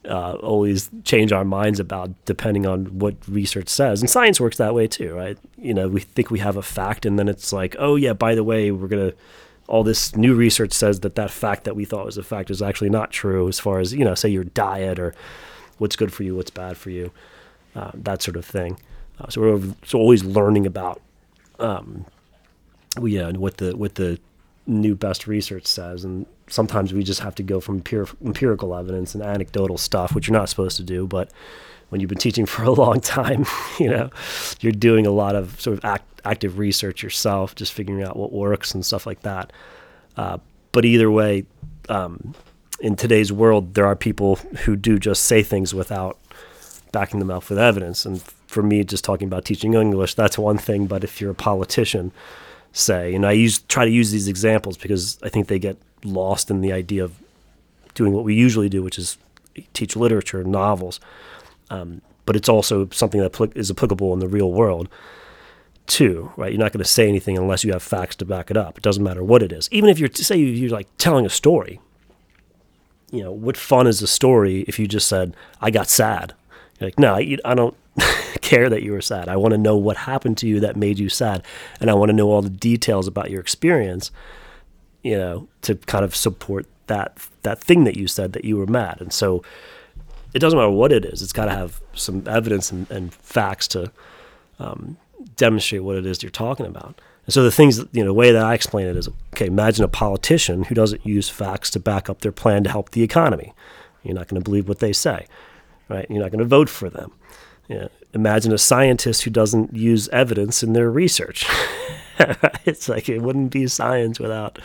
uh, 0.08 0.34
always 0.34 0.90
change 1.04 1.32
our 1.32 1.46
minds 1.46 1.80
about, 1.80 2.12
depending 2.26 2.66
on 2.66 3.00
what 3.00 3.16
research 3.28 3.70
says. 3.70 4.02
And 4.02 4.10
science 4.10 4.40
works 4.40 4.58
that 4.58 4.74
way 4.74 4.88
too, 4.88 5.14
right? 5.14 5.38
You 5.58 5.74
know, 5.74 5.88
we 5.88 6.02
think 6.02 6.30
we 6.30 6.40
have 6.40 6.58
a 6.58 6.62
fact, 6.62 7.06
and 7.06 7.18
then 7.18 7.28
it's 7.28 7.54
like, 7.54 7.76
oh 7.80 7.96
yeah, 7.96 8.14
by 8.14 8.36
the 8.36 8.44
way, 8.44 8.72
we're 8.72 8.88
gonna. 8.88 9.14
All 9.68 9.83
this 9.83 10.15
new 10.15 10.36
research 10.36 10.74
says 10.74 11.00
that 11.01 11.15
that 11.15 11.31
fact 11.31 11.63
that 11.63 11.75
we 11.75 11.86
thought 11.86 12.06
was 12.06 12.18
a 12.18 12.24
fact 12.24 12.50
is 12.50 12.62
actually 12.62 12.89
not 12.89 13.12
true. 13.12 13.48
As 13.48 13.60
far 13.60 13.80
as 13.80 13.94
you 13.94 14.04
know, 14.04 14.15
say 14.15 14.30
your 14.30 14.44
diet 14.44 15.00
or 15.00 15.13
what's 15.77 15.95
good 15.95 16.13
for 16.13 16.24
you, 16.24 16.36
what's 16.36 16.51
bad 16.51 16.77
for 16.77 16.89
you, 16.89 17.12
uh, 17.75 17.92
that 17.94 18.21
sort 18.21 18.36
of 18.36 18.45
thing. 18.45 18.77
Uh, 19.19 19.30
so 19.30 19.42
we're 19.42 19.75
so 19.86 19.98
always 19.98 20.24
learning 20.24 20.65
about 20.65 21.01
um, 21.60 22.06
we, 23.00 23.19
uh, 23.19 23.31
what 23.33 23.57
the 23.57 23.75
what 23.75 23.95
the 23.95 24.19
new 24.65 24.95
best 24.95 25.27
research 25.27 25.65
says, 25.65 26.04
and 26.04 26.25
sometimes 26.48 26.94
we 26.94 27.04
just 27.04 27.19
have 27.21 27.36
to 27.36 27.44
go 27.44 27.60
from 27.60 27.81
pure 27.81 28.07
empirical 28.24 28.75
evidence 28.75 29.15
and 29.15 29.24
anecdotal 29.24 29.77
stuff, 29.77 30.13
which 30.13 30.27
you're 30.27 30.38
not 30.38 30.50
supposed 30.50 30.77
to 30.77 30.83
do. 30.83 31.07
But 31.07 31.31
when 31.94 32.01
you've 32.01 32.10
been 32.10 32.18
teaching 32.18 32.45
for 32.54 32.63
a 32.63 32.72
long 32.72 33.00
time, 33.00 33.45
you 33.80 33.88
know, 33.88 34.10
you're 34.60 34.74
doing 34.74 35.06
a 35.07 35.12
lot 35.12 35.36
of 35.36 35.62
sort 35.62 35.78
of 35.78 35.86
act, 35.86 36.22
active 36.25 36.57
research 36.57 37.01
yourself, 37.04 37.56
just 37.56 37.72
figuring 37.72 38.04
out 38.04 38.18
what 38.18 38.34
works 38.34 38.74
and 38.74 38.86
stuff 38.86 39.06
like 39.06 39.22
that. 39.22 39.54
Uh, 40.18 40.40
but 40.74 40.84
either 40.84 41.10
way, 41.10 41.45
um, 41.88 42.34
in 42.80 42.95
today's 42.95 43.31
world, 43.31 43.75
there 43.75 43.86
are 43.86 43.95
people 43.95 44.36
who 44.66 44.75
do 44.75 44.98
just 45.00 45.24
say 45.24 45.44
things 45.44 45.74
without 45.74 46.18
backing 46.92 47.19
them 47.19 47.30
up 47.30 47.48
with 47.48 47.60
evidence. 47.60 48.06
And 48.06 48.22
for 48.48 48.63
me, 48.63 48.84
just 48.84 49.04
talking 49.04 49.28
about 49.28 49.46
teaching 49.46 49.74
English, 49.75 50.16
that's 50.16 50.38
one 50.38 50.57
thing. 50.57 50.88
But 50.88 51.04
if 51.04 51.22
you're 51.22 51.31
a 51.31 51.36
politician, 51.36 52.12
say, 52.72 53.13
and 53.13 53.25
I 53.25 53.34
use 53.34 53.60
try 53.60 53.86
to 53.86 53.92
use 53.92 54.12
these 54.12 54.28
examples 54.28 54.78
because 54.78 55.19
I 55.22 55.30
think 55.30 55.48
they 55.48 55.60
get 55.60 55.78
lost 56.04 56.50
in 56.50 56.62
the 56.62 56.74
idea 56.74 57.04
of 57.04 57.13
doing 57.94 58.13
what 58.13 58.24
we 58.24 58.34
usually 58.34 58.69
do, 58.69 58.81
which 58.81 58.98
is 58.98 59.18
teach 59.74 59.96
literature, 59.96 60.44
novels. 60.44 61.00
Um, 61.69 62.01
but 62.25 62.36
it's 62.36 62.50
also 62.50 62.88
something 62.92 63.21
that 63.21 63.51
is 63.56 63.69
applicable 63.69 64.13
in 64.13 64.19
the 64.19 64.27
real 64.27 64.51
world 64.51 64.89
too, 65.88 66.31
right? 66.38 66.51
You're 66.51 66.60
not 66.60 66.71
going 66.71 66.83
to 66.83 66.89
say 66.89 67.07
anything 67.07 67.38
unless 67.38 67.63
you 67.63 67.74
have 67.74 67.83
facts 67.83 68.15
to 68.18 68.25
back 68.25 68.50
it 68.50 68.57
up. 68.57 68.77
It 68.77 68.83
doesn't 68.83 69.04
matter 69.04 69.24
what 69.24 69.44
it 69.44 69.51
is. 69.51 69.68
Even 69.71 69.89
if 69.89 70.00
you're 70.00 70.10
say 70.13 70.38
you're 70.38 70.69
like 70.69 70.88
telling 70.98 71.25
a 71.25 71.30
story. 71.30 71.80
You 73.12 73.24
know, 73.24 73.31
what 73.31 73.57
fun 73.57 73.86
is 73.86 74.01
a 74.01 74.07
story 74.07 74.62
if 74.62 74.80
you 74.80 74.88
just 74.88 75.07
said, 75.07 75.36
"I 75.62 75.69
got 75.69 75.88
sad"? 75.88 76.33
You're 76.80 76.88
like, 76.88 77.00
no, 77.00 77.13
I 77.13 77.54
don't 77.54 77.75
care 78.42 78.69
that 78.69 78.81
you 78.81 78.92
were 78.92 79.01
sad. 79.01 79.30
I 79.30 79.36
want 79.36 79.51
to 79.51 79.57
know 79.57 79.77
what 79.77 79.98
happened 79.98 80.38
to 80.39 80.48
you 80.48 80.60
that 80.62 80.75
made 80.75 80.98
you 80.98 81.10
sad, 81.10 81.45
and 81.80 81.92
I 81.92 81.94
want 81.94 82.10
to 82.10 82.13
know 82.13 82.31
all 82.31 82.42
the 82.42 82.50
details 82.50 83.07
about 83.07 83.30
your 83.30 83.39
experience. 83.39 84.12
You 85.04 85.18
know, 85.18 85.48
to 85.62 85.75
kind 85.75 86.06
of 86.06 86.15
support 86.15 86.65
that 86.88 87.27
that 87.44 87.60
thing 87.60 87.83
that 87.83 87.98
you 87.98 88.07
said 88.07 88.33
that 88.33 88.45
you 88.45 88.57
were 88.57 88.65
mad, 88.65 89.00
and 89.00 89.13
so 89.13 89.44
it 90.34 90.40
doesn't 90.40 90.58
matter 90.58 90.72
what 90.72 90.92
it 90.92 91.06
is. 91.06 91.22
It's 91.22 91.34
got 91.34 91.46
to 91.46 91.52
have 91.52 91.82
some 91.94 92.28
evidence 92.28 92.72
and, 92.72 92.90
and 92.90 93.14
facts 93.14 93.68
to 93.70 93.92
um, 94.60 94.98
demonstrate 95.36 95.84
what 95.84 95.96
it 95.96 96.06
is 96.06 96.24
you're 96.24 96.32
talking 96.32 96.66
about. 96.66 97.00
And 97.26 97.34
so 97.34 97.44
the 97.44 97.52
things, 97.52 97.80
you 97.92 98.04
know, 98.04 98.08
the 98.08 98.14
way 98.14 98.32
that 98.32 98.44
I 98.44 98.54
explain 98.54 98.88
it 98.88 98.98
is, 98.98 99.08
okay, 99.34 99.48
imagine 99.48 99.86
a 99.86 99.88
politician 99.88 100.64
who 100.64 100.76
doesn't 100.76 101.06
use 101.06 101.30
facts 101.30 101.70
to 101.72 101.80
back 101.80 102.10
up 102.10 102.22
their 102.22 102.32
plan 102.32 102.64
to 102.64 102.70
help 102.70 102.92
the 102.92 103.04
economy. 103.04 103.54
You're 104.04 104.16
not 104.16 104.28
going 104.28 104.42
to 104.42 104.44
believe 104.44 104.68
what 104.68 104.80
they 104.80 104.92
say, 104.92 105.28
right? 105.88 106.06
You're 106.10 106.22
not 106.22 106.32
going 106.32 106.40
to 106.40 106.46
vote 106.46 106.70
for 106.70 106.90
them. 106.90 107.13
You 107.70 107.80
know, 107.80 107.90
imagine 108.13 108.52
a 108.52 108.58
scientist 108.58 109.24
who 109.24 109.32
doesn't 109.32 109.74
use 109.74 110.10
evidence 110.10 110.63
in 110.63 110.74
their 110.74 110.92
research. 110.92 111.46
it's 112.66 112.90
like 112.90 113.08
it 113.08 113.22
wouldn't 113.22 113.52
be 113.52 113.68
science 113.68 114.20
without 114.20 114.60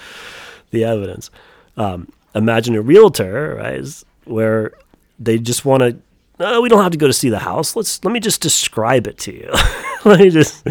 the 0.71 0.85
evidence. 0.85 1.31
Um, 1.77 2.09
imagine 2.35 2.75
a 2.75 2.83
realtor, 2.83 3.55
right, 3.57 4.05
where 4.25 4.73
they 5.19 5.39
just 5.39 5.65
want 5.65 5.83
to. 5.83 5.97
No, 6.39 6.61
we 6.61 6.69
don't 6.69 6.83
have 6.83 6.93
to 6.93 6.99
go 6.99 7.09
to 7.09 7.13
see 7.13 7.31
the 7.31 7.41
house. 7.41 7.75
Let's 7.75 8.03
let 8.05 8.13
me 8.13 8.21
just 8.21 8.41
describe 8.41 9.07
it 9.07 9.19
to 9.19 9.33
you. 9.33 9.51
let 10.05 10.21
me 10.21 10.31
just. 10.31 10.65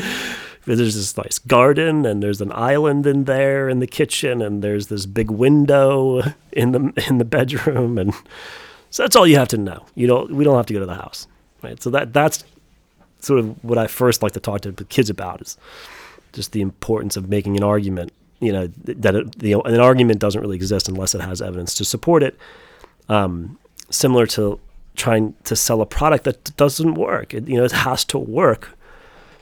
There's 0.65 0.95
this 0.95 1.15
nice 1.15 1.39
garden, 1.39 2.05
and 2.05 2.21
there's 2.21 2.41
an 2.41 2.51
island 2.51 3.07
in 3.07 3.23
there 3.23 3.69
in 3.69 3.79
the 3.79 3.87
kitchen, 3.87 4.41
and 4.41 4.61
there's 4.61 4.87
this 4.87 5.05
big 5.05 5.31
window 5.31 6.21
in 6.51 6.73
the 6.73 7.03
in 7.07 7.19
the 7.19 7.25
bedroom, 7.25 7.97
and 7.97 8.13
so 8.89 9.03
that's 9.03 9.15
all 9.15 9.25
you 9.25 9.37
have 9.37 9.47
to 9.49 9.57
know. 9.57 9.85
You 9.95 10.07
don't. 10.07 10.31
We 10.31 10.43
don't 10.43 10.57
have 10.57 10.65
to 10.65 10.73
go 10.73 10.79
to 10.79 10.85
the 10.85 10.95
house, 10.95 11.27
right? 11.61 11.81
So 11.81 11.89
that 11.91 12.11
that's 12.11 12.43
sort 13.19 13.39
of 13.39 13.63
what 13.63 13.77
I 13.77 13.87
first 13.87 14.21
like 14.21 14.33
to 14.33 14.39
talk 14.39 14.61
to 14.61 14.71
the 14.71 14.85
kids 14.85 15.09
about 15.09 15.41
is 15.41 15.57
just 16.33 16.51
the 16.51 16.61
importance 16.61 17.17
of 17.17 17.29
making 17.29 17.57
an 17.57 17.63
argument. 17.63 18.11
You 18.39 18.51
know 18.51 18.67
that 18.67 19.15
it, 19.15 19.39
the, 19.39 19.53
an 19.53 19.79
argument 19.79 20.19
doesn't 20.19 20.39
really 20.39 20.57
exist 20.57 20.87
unless 20.89 21.15
it 21.15 21.21
has 21.21 21.41
evidence 21.41 21.75
to 21.75 21.85
support 21.85 22.23
it. 22.23 22.37
Um, 23.09 23.57
similar 23.89 24.25
to 24.27 24.59
trying 24.95 25.35
to 25.43 25.55
sell 25.55 25.81
a 25.81 25.85
product 25.85 26.23
that 26.23 26.55
doesn't 26.57 26.95
work. 26.95 27.33
It, 27.33 27.47
you 27.47 27.57
know, 27.57 27.63
it 27.63 27.71
has 27.71 28.03
to 28.05 28.17
work 28.17 28.75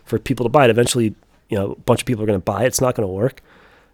for 0.03 0.19
people 0.19 0.45
to 0.45 0.49
buy 0.49 0.65
it. 0.65 0.69
Eventually, 0.69 1.15
you 1.49 1.57
know, 1.57 1.71
a 1.71 1.75
bunch 1.75 2.01
of 2.01 2.05
people 2.05 2.23
are 2.23 2.27
going 2.27 2.39
to 2.39 2.43
buy 2.43 2.63
it. 2.63 2.67
It's 2.67 2.81
not 2.81 2.95
going 2.95 3.07
to 3.07 3.13
work, 3.13 3.41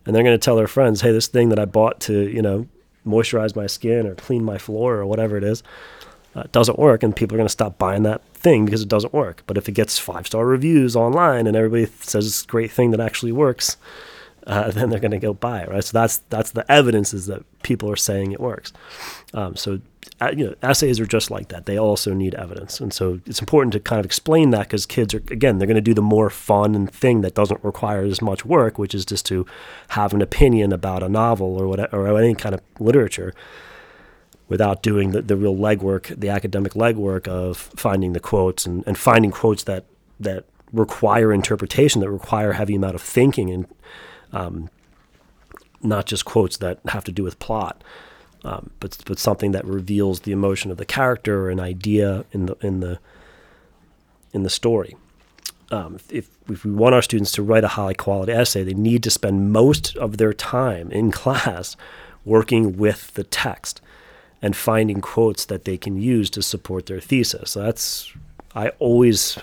and 0.05 0.15
they're 0.15 0.23
going 0.23 0.37
to 0.37 0.43
tell 0.43 0.55
their 0.55 0.67
friends, 0.67 1.01
"Hey, 1.01 1.11
this 1.11 1.27
thing 1.27 1.49
that 1.49 1.59
I 1.59 1.65
bought 1.65 1.99
to 2.01 2.29
you 2.29 2.41
know 2.41 2.67
moisturize 3.05 3.55
my 3.55 3.67
skin 3.67 4.05
or 4.05 4.15
clean 4.15 4.43
my 4.43 4.57
floor 4.57 4.95
or 4.95 5.05
whatever 5.05 5.37
it 5.37 5.43
is." 5.43 5.63
uh, 6.35 6.43
doesn't 6.51 6.79
work, 6.79 7.03
and 7.03 7.15
people 7.15 7.35
are 7.35 7.39
going 7.39 7.47
to 7.47 7.51
stop 7.51 7.77
buying 7.77 8.03
that 8.03 8.23
thing 8.33 8.65
because 8.65 8.81
it 8.81 8.87
doesn't 8.87 9.13
work. 9.13 9.43
But 9.47 9.57
if 9.57 9.67
it 9.67 9.73
gets 9.73 9.99
five 9.99 10.27
star 10.27 10.45
reviews 10.45 10.95
online 10.95 11.47
and 11.47 11.55
everybody 11.55 11.87
says 12.01 12.25
it's 12.25 12.43
a 12.43 12.47
great 12.47 12.71
thing 12.71 12.91
that 12.91 12.99
actually 12.99 13.31
works, 13.31 13.77
uh, 14.47 14.71
then 14.71 14.89
they're 14.89 14.99
going 14.99 15.11
to 15.11 15.19
go 15.19 15.33
buy 15.33 15.61
it, 15.61 15.69
right? 15.69 15.83
So 15.83 15.97
that's 15.97 16.19
that's 16.29 16.51
the 16.51 16.69
evidence 16.71 17.13
is 17.13 17.27
that 17.27 17.43
people 17.63 17.91
are 17.91 17.97
saying 17.97 18.31
it 18.31 18.39
works. 18.39 18.71
Um, 19.33 19.55
so 19.55 19.81
you 20.35 20.47
know, 20.47 20.55
essays 20.61 20.99
are 20.99 21.05
just 21.05 21.31
like 21.31 21.47
that. 21.49 21.65
They 21.65 21.77
also 21.77 22.13
need 22.13 22.35
evidence, 22.35 22.79
and 22.79 22.93
so 22.93 23.19
it's 23.25 23.39
important 23.39 23.73
to 23.73 23.79
kind 23.79 23.99
of 23.99 24.05
explain 24.05 24.51
that 24.51 24.67
because 24.67 24.85
kids 24.85 25.13
are 25.13 25.23
again 25.29 25.57
they're 25.57 25.67
going 25.67 25.75
to 25.75 25.81
do 25.81 25.93
the 25.93 26.01
more 26.01 26.29
fun 26.29 26.87
thing 26.87 27.21
that 27.21 27.33
doesn't 27.33 27.63
require 27.63 28.03
as 28.03 28.21
much 28.21 28.45
work, 28.45 28.77
which 28.77 28.93
is 28.93 29.05
just 29.05 29.25
to 29.27 29.45
have 29.89 30.13
an 30.13 30.21
opinion 30.21 30.71
about 30.71 31.03
a 31.03 31.09
novel 31.09 31.55
or 31.55 31.67
whatever 31.67 32.07
or 32.07 32.17
any 32.19 32.35
kind 32.35 32.53
of 32.53 32.61
literature 32.79 33.33
without 34.47 34.83
doing 34.83 35.11
the, 35.11 35.21
the 35.21 35.37
real 35.37 35.55
legwork, 35.55 36.19
the 36.19 36.29
academic 36.29 36.73
legwork 36.73 37.27
of 37.27 37.57
finding 37.57 38.13
the 38.13 38.19
quotes 38.19 38.65
and, 38.65 38.83
and 38.85 38.97
finding 38.97 39.31
quotes 39.31 39.63
that 39.63 39.85
that 40.19 40.45
require 40.73 41.33
interpretation, 41.33 42.01
that 42.01 42.09
require 42.11 42.51
a 42.51 42.55
heavy 42.55 42.75
amount 42.75 42.95
of 42.95 43.01
thinking, 43.01 43.49
and 43.49 43.67
um, 44.33 44.69
not 45.81 46.05
just 46.05 46.25
quotes 46.25 46.57
that 46.57 46.79
have 46.89 47.03
to 47.03 47.11
do 47.11 47.23
with 47.23 47.39
plot, 47.39 47.83
um, 48.43 48.71
but 48.79 48.97
but 49.05 49.19
something 49.19 49.51
that 49.51 49.65
reveals 49.65 50.21
the 50.21 50.31
emotion 50.31 50.71
of 50.71 50.77
the 50.77 50.85
character 50.85 51.45
or 51.45 51.49
an 51.49 51.59
idea 51.59 52.25
in 52.31 52.47
the 52.47 52.57
in 52.61 52.79
the 52.79 52.99
in 54.33 54.43
the 54.43 54.49
story. 54.49 54.95
Um, 55.69 55.99
if, 56.09 56.29
if 56.49 56.65
we 56.65 56.71
want 56.71 56.95
our 56.95 57.01
students 57.01 57.31
to 57.33 57.43
write 57.43 57.63
a 57.63 57.69
high 57.69 57.93
quality 57.93 58.33
essay, 58.33 58.63
they 58.63 58.73
need 58.73 59.03
to 59.03 59.09
spend 59.09 59.53
most 59.53 59.95
of 59.95 60.17
their 60.17 60.33
time 60.33 60.91
in 60.91 61.11
class 61.21 61.77
working 62.25 62.77
with 62.77 63.13
the 63.13 63.23
text 63.23 63.81
and 64.41 64.55
finding 64.55 65.01
quotes 65.01 65.45
that 65.45 65.65
they 65.65 65.77
can 65.77 66.01
use 66.01 66.29
to 66.31 66.41
support 66.41 66.87
their 66.87 66.99
thesis. 66.99 67.51
So 67.51 67.61
that's 67.61 68.11
I 68.55 68.69
always 68.79 69.37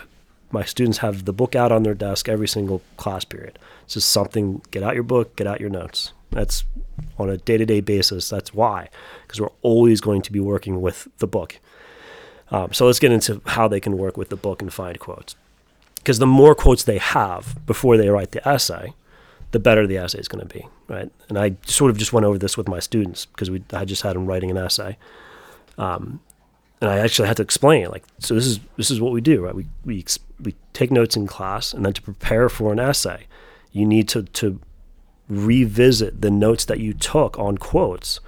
my 0.51 0.65
students 0.65 0.99
have 0.99 1.25
the 1.25 1.33
book 1.33 1.55
out 1.55 1.73
on 1.73 1.83
their 1.83 1.95
desk 1.95 2.29
every 2.29 2.49
single 2.49 2.83
class 2.97 3.25
period. 3.25 3.59
It's 3.85 3.95
just 3.95 4.09
something 4.09 4.63
get 4.71 4.83
out 4.83 4.95
your 4.95 5.05
book, 5.05 5.37
get 5.37 5.47
out 5.47 5.61
your 5.61 5.71
notes. 5.71 6.13
That's 6.31 6.65
on 7.19 7.31
a 7.31 7.37
day-to-day 7.37 7.81
basis. 7.81 8.29
That's 8.29 8.53
why 8.53 8.89
because 9.23 9.41
we're 9.41 9.51
always 9.63 10.01
going 10.01 10.23
to 10.23 10.33
be 10.33 10.41
working 10.41 10.81
with 10.81 11.09
the 11.19 11.27
book. 11.27 11.59
Um, 12.51 12.73
so 12.73 12.87
let's 12.87 12.99
get 12.99 13.13
into 13.13 13.43
how 13.47 13.69
they 13.69 13.81
can 13.81 13.99
work 13.99 14.17
with 14.17 14.31
the 14.31 14.37
book 14.37 14.63
and 14.63 14.73
find 14.73 14.99
quotes. 14.99 15.37
Because 15.97 16.19
the 16.19 16.27
more 16.27 16.55
quotes 16.55 16.85
they 16.85 16.99
have 16.99 17.59
before 17.67 17.97
they 17.97 18.09
write 18.09 18.31
the 18.31 18.47
essay, 18.49 18.95
the 19.51 19.59
better 19.59 19.87
the 19.87 19.99
essay 19.99 20.19
is 20.19 20.29
going 20.29 20.47
to 20.47 20.55
be, 20.55 20.67
right? 20.89 21.11
And 21.29 21.39
I 21.39 21.57
sort 21.67 21.91
of 21.91 21.99
just 21.99 22.13
went 22.13 22.25
over 22.27 22.39
this 22.39 22.57
with 22.57 22.69
my 22.69 22.81
students 22.81 23.27
because 23.27 23.51
we 23.51 23.63
I 23.73 23.85
just 23.85 24.03
had 24.03 24.17
them 24.17 24.27
writing 24.27 24.51
an 24.51 24.57
essay, 24.57 24.97
um, 25.77 26.21
and 26.81 26.91
I 26.91 26.99
actually 26.99 27.29
had 27.29 27.39
to 27.39 27.43
explain 27.43 27.89
like, 27.89 28.05
so 28.19 28.35
this 28.35 28.47
is 28.47 28.61
this 28.77 28.91
is 28.91 29.01
what 29.01 29.13
we 29.13 29.21
do, 29.21 29.45
right? 29.45 29.55
We 29.55 29.67
we 29.85 30.05
we 30.41 30.55
take 30.73 30.91
notes 30.91 31.17
in 31.17 31.27
class, 31.27 31.75
and 31.75 31.85
then 31.85 31.93
to 31.95 32.03
prepare 32.03 32.49
for 32.49 32.73
an 32.73 32.79
essay, 32.79 33.27
you 33.73 33.87
need 33.87 34.09
to 34.11 34.23
to 34.23 34.61
revisit 35.29 36.21
the 36.21 36.31
notes 36.31 36.65
that 36.67 36.81
you 36.81 36.93
took 36.93 37.39
on 37.39 37.59
quotes. 37.59 38.21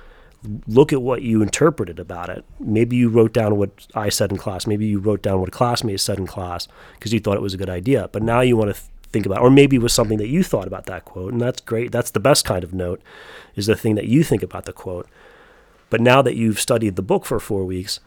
Look 0.67 0.93
at 0.93 1.03
what 1.03 1.23
you 1.23 1.43
interpreted 1.43 1.99
about 1.99 2.31
it. 2.31 2.45
Maybe 2.59 2.97
you 2.97 3.09
wrote 3.09 3.33
down 3.33 3.57
what 3.57 3.87
I 3.95 4.09
said 4.09 4.31
in 4.31 4.39
class. 4.39 4.67
Maybe 4.67 4.87
you 4.87 4.99
wrote 4.99 5.23
down 5.23 5.41
what 5.41 5.49
a 5.49 5.53
classmate 5.53 6.01
said 6.01 6.19
in 6.19 6.27
class 6.27 6.67
because 6.95 7.13
you 7.13 7.21
thought 7.21 7.37
it 7.37 7.43
was 7.43 7.55
a 7.55 7.59
good 7.59 7.69
idea. 7.71 8.09
But 8.11 8.23
now 8.23 8.41
you 8.41 8.57
want 8.57 8.75
to 8.75 8.83
think 9.13 9.27
about, 9.27 9.41
or 9.41 9.51
maybe 9.51 9.77
it 9.77 9.83
was 9.83 9.93
something 9.93 10.19
that 10.19 10.29
you 10.29 10.43
thought 10.43 10.67
about 10.67 10.87
that 10.87 11.05
quote, 11.05 11.33
and 11.33 11.41
that's 11.41 11.61
great. 11.61 11.93
That's 11.93 12.13
the 12.13 12.21
best 12.21 12.45
kind 12.45 12.65
of 12.65 12.73
note, 12.73 13.03
is 13.57 13.67
the 13.67 13.77
thing 13.77 13.97
that 13.97 14.07
you 14.07 14.23
think 14.23 14.43
about 14.43 14.65
the 14.65 14.73
quote. 14.73 15.09
But 15.91 16.01
now 16.01 16.23
that 16.23 16.37
you've 16.37 16.61
studied 16.61 16.97
the 16.97 17.03
book 17.03 17.25
for 17.25 17.41
four 17.41 17.65
weeks, 17.65 18.01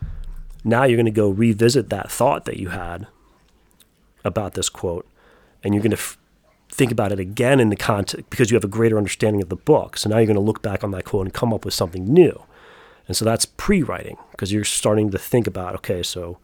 now 0.63 0.85
you're 0.85 0.97
going 0.97 1.05
to 1.05 1.11
go 1.11 1.29
revisit 1.29 1.89
that 1.89 2.09
thought 2.09 2.45
that 2.45 2.57
you 2.57 2.69
had 2.69 3.07
about 4.23 4.53
this 4.53 4.69
quote, 4.69 5.05
and 5.63 5.73
you're 5.73 5.83
going 5.83 5.91
to 5.91 5.97
f- 5.97 6.17
think 6.73 6.91
about 6.91 7.11
it 7.11 7.19
again 7.19 7.59
in 7.59 7.69
the 7.69 7.75
context 7.75 8.29
because 8.29 8.49
you 8.51 8.55
have 8.55 8.63
a 8.63 8.69
greater 8.69 8.97
understanding 8.97 9.41
of 9.41 9.49
the 9.49 9.55
book. 9.55 9.97
So 9.97 10.09
now 10.09 10.17
you're 10.17 10.25
going 10.25 10.35
to 10.35 10.41
look 10.41 10.61
back 10.61 10.83
on 10.83 10.91
that 10.91 11.05
quote 11.05 11.27
and 11.27 11.33
come 11.33 11.53
up 11.53 11.65
with 11.65 11.73
something 11.73 12.05
new. 12.05 12.43
And 13.07 13.15
so 13.15 13.25
that's 13.25 13.45
pre-writing 13.45 14.17
because 14.31 14.51
you're 14.51 14.63
starting 14.63 15.11
to 15.11 15.17
think 15.17 15.45
about, 15.45 15.75
okay, 15.75 16.03
so 16.03 16.39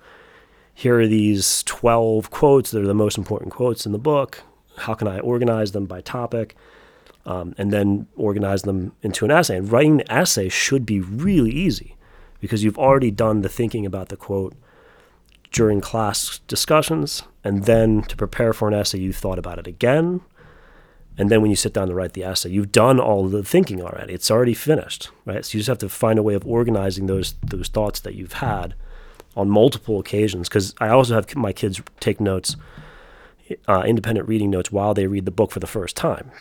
here 0.73 0.99
are 0.99 1.07
these 1.07 1.63
12 1.63 2.29
quotes 2.29 2.71
that 2.71 2.81
are 2.81 2.87
the 2.87 2.93
most 2.93 3.17
important 3.17 3.53
quotes 3.53 3.85
in 3.85 3.91
the 3.91 3.97
book 3.97 4.43
how 4.79 4.93
can 4.93 5.07
I 5.07 5.19
organize 5.19 5.71
them 5.71 5.85
by 5.85 6.01
topic, 6.01 6.55
um, 7.25 7.53
and 7.57 7.71
then 7.71 8.07
organize 8.15 8.63
them 8.63 8.93
into 9.01 9.25
an 9.25 9.31
essay. 9.31 9.57
And 9.57 9.71
writing 9.71 9.97
the 9.97 10.11
essay 10.11 10.49
should 10.49 10.85
be 10.85 10.99
really 10.99 11.51
easy 11.51 11.95
because 12.39 12.63
you've 12.63 12.77
already 12.77 13.11
done 13.11 13.41
the 13.41 13.49
thinking 13.49 13.85
about 13.85 14.09
the 14.09 14.17
quote 14.17 14.55
during 15.51 15.81
class 15.81 16.39
discussions, 16.47 17.23
and 17.43 17.65
then 17.65 18.03
to 18.03 18.15
prepare 18.15 18.53
for 18.53 18.67
an 18.67 18.73
essay, 18.73 18.99
you've 18.99 19.15
thought 19.15 19.39
about 19.39 19.57
it 19.57 19.67
again. 19.67 20.21
And 21.17 21.29
then 21.29 21.41
when 21.41 21.49
you 21.49 21.57
sit 21.57 21.73
down 21.73 21.89
to 21.89 21.93
write 21.93 22.13
the 22.13 22.23
essay, 22.23 22.49
you've 22.49 22.71
done 22.71 22.99
all 22.99 23.27
the 23.27 23.43
thinking 23.43 23.81
already. 23.81 24.13
It's 24.13 24.31
already 24.31 24.53
finished, 24.53 25.09
right? 25.25 25.43
So 25.43 25.57
you 25.57 25.59
just 25.59 25.67
have 25.67 25.79
to 25.79 25.89
find 25.89 26.17
a 26.17 26.23
way 26.23 26.33
of 26.33 26.45
organizing 26.45 27.07
those 27.07 27.35
those 27.43 27.67
thoughts 27.67 27.99
that 28.01 28.15
you've 28.15 28.33
had 28.33 28.73
on 29.35 29.49
multiple 29.49 29.99
occasions. 29.99 30.47
Because 30.47 30.73
I 30.79 30.89
also 30.89 31.15
have 31.15 31.35
my 31.35 31.51
kids 31.51 31.81
take 31.99 32.21
notes 32.21 32.55
uh, 33.67 33.83
independent 33.85 34.27
reading 34.27 34.49
notes 34.49 34.71
while 34.71 34.93
they 34.93 35.07
read 35.07 35.25
the 35.25 35.31
book 35.31 35.51
for 35.51 35.59
the 35.59 35.67
first 35.67 35.95
time. 35.95 36.31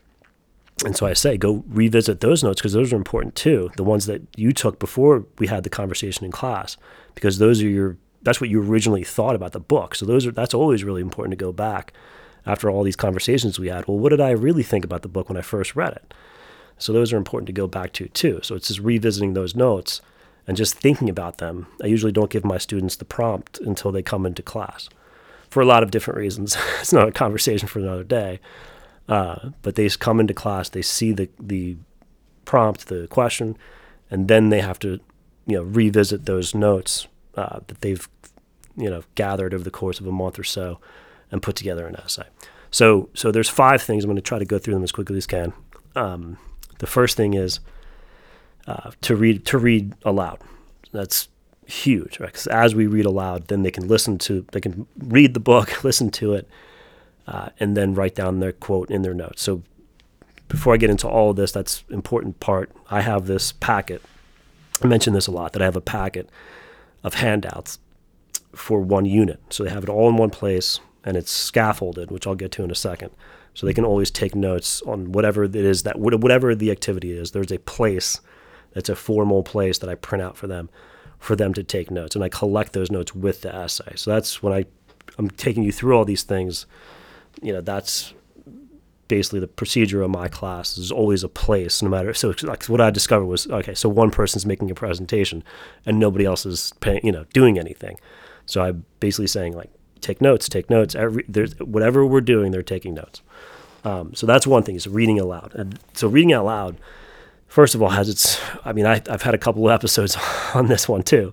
And 0.85 0.97
so 0.97 1.07
I 1.07 1.13
say, 1.13 1.37
go 1.37 1.65
revisit 1.67 2.21
those 2.21 2.45
notes 2.45 2.61
because 2.61 2.73
those 2.73 2.93
are 2.93 2.97
important 2.97 3.35
too. 3.35 3.71
The 3.77 3.85
ones 3.85 4.07
that 4.07 4.23
you 4.37 4.53
took 4.53 4.79
before 4.79 5.25
we 5.39 5.49
had 5.49 5.65
the 5.65 5.71
conversation 5.71 6.25
in 6.25 6.31
class, 6.31 6.77
because 7.15 7.39
those 7.39 7.61
are 7.63 7.69
your 7.69 7.97
that's 8.23 8.41
what 8.41 8.51
you 8.51 8.63
originally 8.63 9.05
thought 9.05 9.35
about 9.35 9.53
the 9.53 9.61
book. 9.61 9.95
So 9.95 10.07
those 10.07 10.27
are 10.27 10.33
that's 10.33 10.55
always 10.55 10.85
really 10.85 11.03
important 11.03 11.33
to 11.33 11.45
go 11.45 11.53
back 11.53 11.93
after 12.47 12.71
all 12.71 12.83
these 12.83 12.97
conversations 12.97 13.59
we 13.59 13.69
had. 13.69 13.87
Well, 13.87 13.99
what 13.99 14.11
did 14.11 14.21
I 14.21 14.31
really 14.31 14.63
think 14.63 14.85
about 14.85 15.03
the 15.03 15.09
book 15.09 15.29
when 15.29 15.37
I 15.37 15.43
first 15.43 15.77
read 15.77 15.93
it? 15.93 16.15
So 16.79 16.93
those 16.93 17.13
are 17.13 17.17
important 17.17 17.47
to 17.49 17.53
go 17.53 17.67
back 17.67 17.93
to 17.95 18.09
too. 18.09 18.41
So 18.43 18.55
it's 18.55 18.69
just 18.69 18.81
revisiting 18.81 19.35
those 19.35 19.55
notes 19.55 20.01
and 20.47 20.57
just 20.57 20.75
thinking 20.75 21.11
about 21.11 21.39
them. 21.39 21.67
I 21.83 21.87
usually 21.87 22.13
don't 22.13 22.31
give 22.31 22.45
my 22.45 22.59
students 22.59 22.97
the 22.97 23.05
prompt 23.05 23.59
until 23.59 23.93
they 23.93 24.03
come 24.03 24.25
into 24.25 24.43
class 24.43 24.89
for 25.51 25.61
a 25.61 25.67
lot 25.67 25.83
of 25.83 25.91
different 25.91 26.19
reasons. 26.19 26.57
it's 26.81 26.93
not 26.93 27.09
a 27.09 27.13
conversation 27.13 27.69
for 27.69 27.81
another 27.81 28.05
day. 28.05 28.41
Uh, 29.09 29.51
but 29.63 29.75
they 29.75 29.89
come 29.89 30.21
into 30.21 30.35
class, 30.35 30.69
they 30.69 30.83
see 30.83 31.13
the 31.13 31.31
the 31.41 31.77
prompt, 32.45 32.89
the 32.89 33.07
question, 33.09 33.57
and 34.11 34.29
then 34.29 34.51
they 34.51 34.61
have 34.61 34.79
to, 34.79 35.01
you 35.47 35.57
know, 35.57 35.63
revisit 35.63 36.27
those 36.27 36.55
notes 36.55 37.07
uh, 37.39 37.61
that 37.69 37.81
they've, 37.83 38.09
you 38.77 38.91
know, 38.91 39.05
gathered 39.15 39.55
over 39.55 39.63
the 39.63 39.71
course 39.71 40.01
of 40.01 40.07
a 40.07 40.13
month 40.13 40.39
or 40.39 40.45
so, 40.45 40.81
and 41.31 41.41
put 41.41 41.55
together 41.55 41.87
an 41.87 41.95
essay. 41.95 42.27
So, 42.73 43.09
so 43.15 43.31
there's 43.31 43.49
five 43.49 43.81
things. 43.81 44.03
I'm 44.03 44.09
going 44.09 44.17
to 44.17 44.23
try 44.23 44.41
to 44.41 44.45
go 44.45 44.59
through 44.59 44.75
them 44.75 44.83
as 44.83 44.91
quickly 44.91 45.17
as 45.17 45.27
can. 45.27 45.53
Um, 45.95 46.37
the 46.79 46.87
first 46.89 47.17
thing 47.17 47.35
is 47.35 47.61
uh, 48.67 48.91
to 49.03 49.15
read 49.15 49.47
to 49.47 49.59
read 49.59 49.95
aloud. 50.05 50.41
That's 50.91 51.29
huge, 51.67 52.19
right? 52.19 52.27
Because 52.27 52.49
as 52.49 52.75
we 52.75 52.89
read 52.89 53.07
aloud, 53.07 53.47
then 53.47 53.63
they 53.63 53.71
can 53.71 53.87
listen 53.87 54.19
to, 54.19 54.45
they 54.51 54.61
can 54.61 54.87
read 54.99 55.35
the 55.35 55.41
book, 55.41 55.85
listen 55.85 56.11
to 56.11 56.35
it, 56.35 56.49
uh, 57.29 57.51
and 57.61 57.77
then 57.77 57.95
write 57.95 58.17
down 58.17 58.41
their 58.41 58.53
quote 58.53 58.91
in 58.91 59.03
their 59.03 59.15
notes. 59.15 59.43
So 59.43 59.63
before 60.49 60.75
I 60.75 60.77
get 60.77 60.91
into 60.91 61.07
all 61.07 61.31
of 61.31 61.37
this, 61.37 61.53
that's 61.53 61.85
important 61.89 62.41
part. 62.41 62.73
I 62.91 63.03
have 63.03 63.27
this 63.27 63.53
packet. 63.53 64.03
I 64.83 64.89
mention 64.89 65.13
this 65.13 65.29
a 65.29 65.31
lot 65.31 65.53
that 65.53 65.63
I 65.63 65.67
have 65.67 65.77
a 65.77 65.81
packet 65.81 66.29
of 67.09 67.15
handouts 67.15 67.81
for 68.55 68.81
one 68.81 69.05
unit. 69.05 69.41
So 69.51 69.65
they 69.65 69.71
have 69.71 69.83
it 69.83 69.89
all 69.89 70.09
in 70.09 70.17
one 70.17 70.31
place 70.31 70.79
and 71.05 71.17
it's 71.17 71.33
scaffolded, 71.33 72.11
which 72.11 72.27
I'll 72.27 72.35
get 72.35 72.53
to 72.53 72.65
in 72.65 72.71
a 72.71 72.77
second. 72.77 73.11
So 73.55 73.67
they 73.67 73.75
can 73.75 73.85
always 73.85 74.11
take 74.11 74.37
notes 74.37 74.83
on 74.83 75.11
whatever 75.11 75.45
it 75.45 75.57
is 75.57 75.83
that 75.83 75.99
whatever 75.99 76.55
the 76.55 76.71
activity 76.71 77.11
is. 77.11 77.33
There's 77.33 77.51
a 77.51 77.59
place 77.59 78.21
that's 78.73 78.89
a 78.89 78.95
formal 78.95 79.43
place 79.43 79.79
that 79.79 79.91
I 79.91 79.97
print 79.97 80.23
out 80.23 80.37
for 80.37 80.47
them 80.47 80.71
for 81.19 81.35
them 81.35 81.53
to 81.55 81.65
take 81.65 81.91
notes, 81.91 82.15
and 82.15 82.23
I 82.23 82.29
collect 82.29 82.75
those 82.75 82.93
notes 82.93 83.13
with 83.13 83.41
the 83.41 83.53
essay. 83.53 83.95
So 83.97 84.13
that's 84.13 84.41
when 84.41 84.53
I 84.53 84.67
I'm 85.19 85.31
taking 85.31 85.65
you 85.65 85.73
through 85.73 85.97
all 85.97 86.05
these 86.05 86.23
things. 86.23 86.67
You 87.43 87.53
know, 87.53 87.61
that's 87.61 88.15
basically 89.09 89.41
the 89.41 89.49
procedure 89.49 90.03
of 90.03 90.11
my 90.11 90.29
class 90.29 90.79
is 90.79 90.93
always 90.93 91.25
a 91.25 91.29
place, 91.29 91.83
no 91.83 91.89
matter. 91.89 92.15
So 92.15 92.35
like 92.43 92.65
what 92.67 92.81
I 92.81 92.91
discovered 92.91 93.27
was 93.27 93.47
okay. 93.49 93.75
So 93.75 93.89
one 93.89 94.11
person's 94.11 94.47
making 94.47 94.71
a 94.71 94.75
presentation, 94.75 95.43
and 95.85 95.99
nobody 95.99 96.25
else 96.25 96.47
is 96.47 96.73
paying, 96.81 97.01
you 97.05 97.13
know, 97.13 97.25
doing 97.33 97.59
anything. 97.59 97.99
So 98.47 98.63
I'm 98.63 98.85
basically 99.01 99.27
saying 99.27 99.55
like, 99.55 99.71
take 100.01 100.21
notes, 100.21 100.49
take 100.49 100.71
notes. 100.71 100.95
Every 100.95 101.25
there's 101.29 101.59
whatever 101.59 102.07
we're 102.07 102.21
doing, 102.21 102.53
they're 102.53 102.63
taking 102.63 102.95
notes. 102.95 103.23
Um, 103.85 104.15
so 104.15 104.27
that's 104.27 104.47
one 104.47 104.63
thing 104.63 104.77
is 104.77 104.87
reading 104.87 105.19
aloud. 105.19 105.55
And 105.55 105.79
so 105.95 106.09
reading 106.09 106.33
out 106.33 106.45
loud 106.45 106.79
first 107.49 107.75
of 107.75 107.83
all 107.83 107.89
has 107.89 108.09
its 108.09 108.39
i 108.65 108.73
mean 108.73 108.87
I, 108.87 109.01
have 109.07 109.23
had 109.23 109.35
a 109.35 109.39
couple 109.39 109.67
of 109.67 109.73
episodes 109.73 110.17
on 110.55 110.67
this 110.67 110.89
one 110.89 111.03
too 111.03 111.33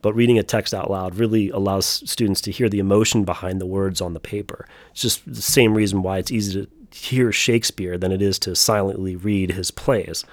but 0.00 0.14
reading 0.14 0.38
a 0.38 0.42
text 0.42 0.74
out 0.74 0.90
loud 0.90 1.14
really 1.14 1.50
allows 1.50 1.86
students 1.86 2.40
to 2.42 2.50
hear 2.50 2.68
the 2.68 2.80
emotion 2.80 3.24
behind 3.24 3.60
the 3.60 3.66
words 3.66 4.00
on 4.00 4.14
the 4.14 4.20
paper 4.20 4.66
it's 4.90 5.02
just 5.02 5.24
the 5.26 5.42
same 5.42 5.74
reason 5.74 6.02
why 6.02 6.18
it's 6.18 6.32
easy 6.32 6.62
to 6.62 6.70
hear 6.92 7.32
shakespeare 7.32 7.96
than 7.98 8.12
it 8.12 8.22
is 8.22 8.38
to 8.38 8.54
silently 8.54 9.16
read 9.16 9.52
his 9.52 9.70
plays 9.70 10.24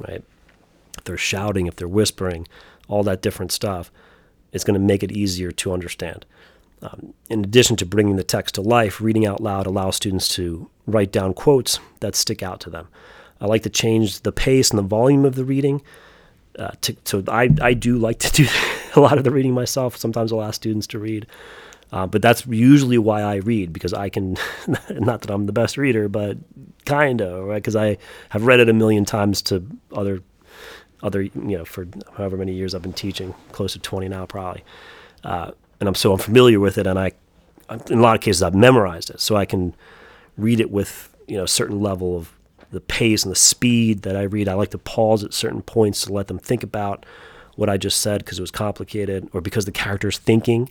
right 0.00 0.24
if 0.96 1.04
they're 1.04 1.16
shouting 1.16 1.66
if 1.66 1.76
they're 1.76 1.88
whispering 1.88 2.46
all 2.88 3.02
that 3.02 3.22
different 3.22 3.52
stuff 3.52 3.90
it's 4.52 4.64
going 4.64 4.78
to 4.78 4.86
make 4.86 5.02
it 5.02 5.12
easier 5.12 5.50
to 5.50 5.72
understand 5.72 6.24
um, 6.82 7.14
in 7.30 7.42
addition 7.44 7.76
to 7.76 7.86
bringing 7.86 8.16
the 8.16 8.24
text 8.24 8.54
to 8.56 8.60
life 8.60 9.00
reading 9.00 9.26
out 9.26 9.40
loud 9.40 9.66
allows 9.66 9.96
students 9.96 10.28
to 10.28 10.68
write 10.86 11.12
down 11.12 11.32
quotes 11.32 11.78
that 12.00 12.14
stick 12.14 12.42
out 12.42 12.60
to 12.60 12.70
them 12.70 12.88
I 13.40 13.46
like 13.46 13.62
to 13.64 13.70
change 13.70 14.20
the 14.20 14.32
pace 14.32 14.70
and 14.70 14.78
the 14.78 14.82
volume 14.82 15.24
of 15.24 15.34
the 15.34 15.44
reading 15.44 15.82
uh, 16.58 16.70
to, 16.82 16.96
so 17.04 17.22
I, 17.28 17.50
I 17.60 17.74
do 17.74 17.98
like 17.98 18.18
to 18.20 18.30
do 18.32 18.46
a 18.96 19.00
lot 19.00 19.18
of 19.18 19.24
the 19.24 19.30
reading 19.30 19.54
myself. 19.54 19.96
Sometimes 19.96 20.32
I'll 20.32 20.42
ask 20.42 20.54
students 20.54 20.86
to 20.88 20.98
read. 20.98 21.26
Uh, 21.92 22.06
but 22.06 22.22
that's 22.22 22.46
usually 22.46 22.98
why 22.98 23.22
I 23.22 23.36
read 23.36 23.72
because 23.72 23.92
I 23.92 24.08
can, 24.08 24.36
not 24.90 25.22
that 25.22 25.30
I'm 25.30 25.46
the 25.46 25.52
best 25.52 25.76
reader, 25.76 26.08
but 26.08 26.36
kind 26.84 27.20
of, 27.20 27.44
right? 27.44 27.56
Because 27.56 27.76
I 27.76 27.98
have 28.30 28.46
read 28.46 28.60
it 28.60 28.68
a 28.68 28.72
million 28.72 29.04
times 29.04 29.42
to 29.42 29.64
other, 29.92 30.22
other, 31.02 31.22
you 31.22 31.32
know, 31.34 31.64
for 31.64 31.86
however 32.16 32.36
many 32.36 32.52
years 32.52 32.74
I've 32.74 32.82
been 32.82 32.92
teaching, 32.92 33.34
close 33.52 33.74
to 33.74 33.78
20 33.78 34.08
now 34.08 34.26
probably. 34.26 34.64
Uh, 35.22 35.52
and 35.80 35.88
I'm 35.88 35.94
so 35.94 36.12
I'm 36.12 36.18
familiar 36.18 36.60
with 36.60 36.78
it, 36.78 36.86
and 36.86 36.98
I, 36.98 37.12
in 37.90 37.98
a 37.98 38.02
lot 38.02 38.14
of 38.14 38.20
cases, 38.20 38.42
I've 38.42 38.54
memorized 38.54 39.10
it, 39.10 39.20
so 39.20 39.36
I 39.36 39.44
can 39.44 39.74
read 40.36 40.60
it 40.60 40.70
with 40.70 41.14
you 41.26 41.36
know 41.36 41.44
a 41.44 41.48
certain 41.48 41.80
level 41.80 42.16
of 42.16 42.32
the 42.70 42.80
pace 42.80 43.22
and 43.22 43.30
the 43.30 43.36
speed 43.36 44.02
that 44.02 44.16
I 44.16 44.22
read. 44.22 44.48
I 44.48 44.54
like 44.54 44.70
to 44.70 44.78
pause 44.78 45.22
at 45.24 45.34
certain 45.34 45.62
points 45.62 46.04
to 46.04 46.12
let 46.12 46.28
them 46.28 46.38
think 46.38 46.62
about 46.62 47.06
what 47.56 47.68
I 47.68 47.76
just 47.76 48.00
said 48.00 48.24
because 48.24 48.38
it 48.38 48.42
was 48.42 48.50
complicated, 48.50 49.28
or 49.32 49.40
because 49.40 49.64
the 49.64 49.72
character's 49.72 50.18
thinking, 50.18 50.70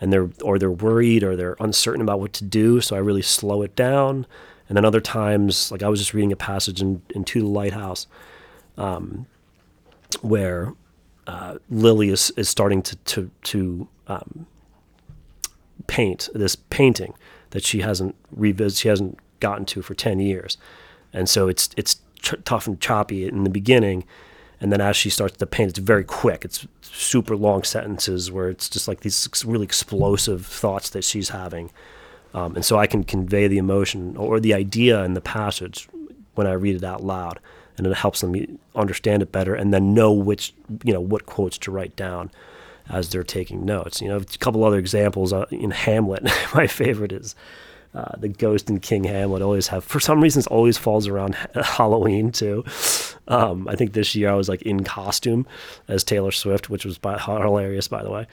and 0.00 0.12
they're 0.12 0.30
or 0.42 0.58
they're 0.58 0.70
worried 0.70 1.22
or 1.22 1.36
they're 1.36 1.56
uncertain 1.60 2.00
about 2.00 2.20
what 2.20 2.32
to 2.34 2.44
do. 2.44 2.80
So 2.80 2.96
I 2.96 2.98
really 3.00 3.22
slow 3.22 3.62
it 3.62 3.76
down. 3.76 4.26
And 4.68 4.76
then 4.76 4.84
other 4.84 5.00
times, 5.00 5.72
like 5.72 5.82
I 5.82 5.88
was 5.88 5.98
just 5.98 6.14
reading 6.14 6.32
a 6.32 6.36
passage 6.36 6.80
in, 6.80 7.02
in 7.10 7.24
To 7.24 7.40
the 7.40 7.46
Lighthouse, 7.46 8.06
um, 8.78 9.26
where 10.22 10.74
uh, 11.26 11.58
Lily 11.68 12.10
is, 12.10 12.32
is 12.36 12.48
starting 12.48 12.82
to 12.82 12.96
to 12.96 13.30
to 13.42 13.88
um, 14.06 14.46
paint 15.86 16.28
this 16.34 16.56
painting 16.56 17.14
that 17.50 17.64
she 17.64 17.80
hasn't 17.80 18.14
revisited, 18.30 18.78
she 18.78 18.88
hasn't 18.88 19.18
gotten 19.40 19.64
to 19.66 19.82
for 19.82 19.94
ten 19.94 20.20
years, 20.20 20.56
and 21.12 21.28
so 21.28 21.48
it's 21.48 21.70
it's 21.76 22.00
tough 22.44 22.66
and 22.66 22.80
choppy 22.80 23.26
in 23.26 23.44
the 23.44 23.50
beginning, 23.50 24.04
and 24.60 24.72
then 24.72 24.80
as 24.80 24.96
she 24.96 25.10
starts 25.10 25.36
to 25.38 25.46
paint, 25.46 25.70
it's 25.70 25.78
very 25.78 26.04
quick. 26.04 26.44
It's 26.44 26.66
super 26.82 27.36
long 27.36 27.62
sentences 27.62 28.30
where 28.30 28.48
it's 28.48 28.68
just 28.68 28.86
like 28.88 29.00
these 29.00 29.44
really 29.44 29.64
explosive 29.64 30.44
thoughts 30.46 30.90
that 30.90 31.04
she's 31.04 31.30
having, 31.30 31.70
um, 32.34 32.54
and 32.56 32.64
so 32.64 32.78
I 32.78 32.86
can 32.86 33.04
convey 33.04 33.48
the 33.48 33.58
emotion 33.58 34.16
or 34.16 34.40
the 34.40 34.54
idea 34.54 35.02
in 35.04 35.14
the 35.14 35.20
passage 35.20 35.88
when 36.34 36.46
I 36.46 36.52
read 36.52 36.76
it 36.76 36.84
out 36.84 37.02
loud 37.02 37.40
and 37.76 37.86
it 37.86 37.96
helps 37.96 38.20
them 38.20 38.58
understand 38.74 39.22
it 39.22 39.32
better 39.32 39.54
and 39.54 39.72
then 39.72 39.94
know 39.94 40.12
which 40.12 40.52
you 40.84 40.92
know 40.92 41.00
what 41.00 41.26
quotes 41.26 41.56
to 41.58 41.70
write 41.70 41.96
down 41.96 42.30
as 42.88 43.08
they're 43.08 43.24
taking 43.24 43.64
notes. 43.64 44.00
You 44.02 44.08
know, 44.08 44.16
a 44.18 44.24
couple 44.38 44.64
other 44.64 44.78
examples 44.78 45.32
uh, 45.32 45.46
in 45.50 45.70
Hamlet. 45.70 46.24
My 46.54 46.66
favorite 46.66 47.12
is 47.12 47.34
uh, 47.94 48.16
the 48.18 48.28
ghost 48.28 48.68
in 48.68 48.80
King 48.80 49.04
Hamlet 49.04 49.42
always 49.42 49.68
have 49.68 49.84
for 49.84 50.00
some 50.00 50.20
reasons 50.20 50.46
always 50.46 50.76
falls 50.76 51.08
around 51.08 51.34
Halloween 51.54 52.32
too. 52.32 52.64
Um, 53.30 53.68
I 53.68 53.76
think 53.76 53.92
this 53.92 54.14
year 54.14 54.28
I 54.28 54.34
was 54.34 54.48
like 54.48 54.60
in 54.62 54.82
costume 54.82 55.46
as 55.88 56.02
Taylor 56.04 56.32
Swift, 56.32 56.68
which 56.68 56.84
was 56.84 56.98
by, 56.98 57.16
hilarious 57.18 57.88
by 57.88 58.02
the 58.02 58.10
way. 58.10 58.26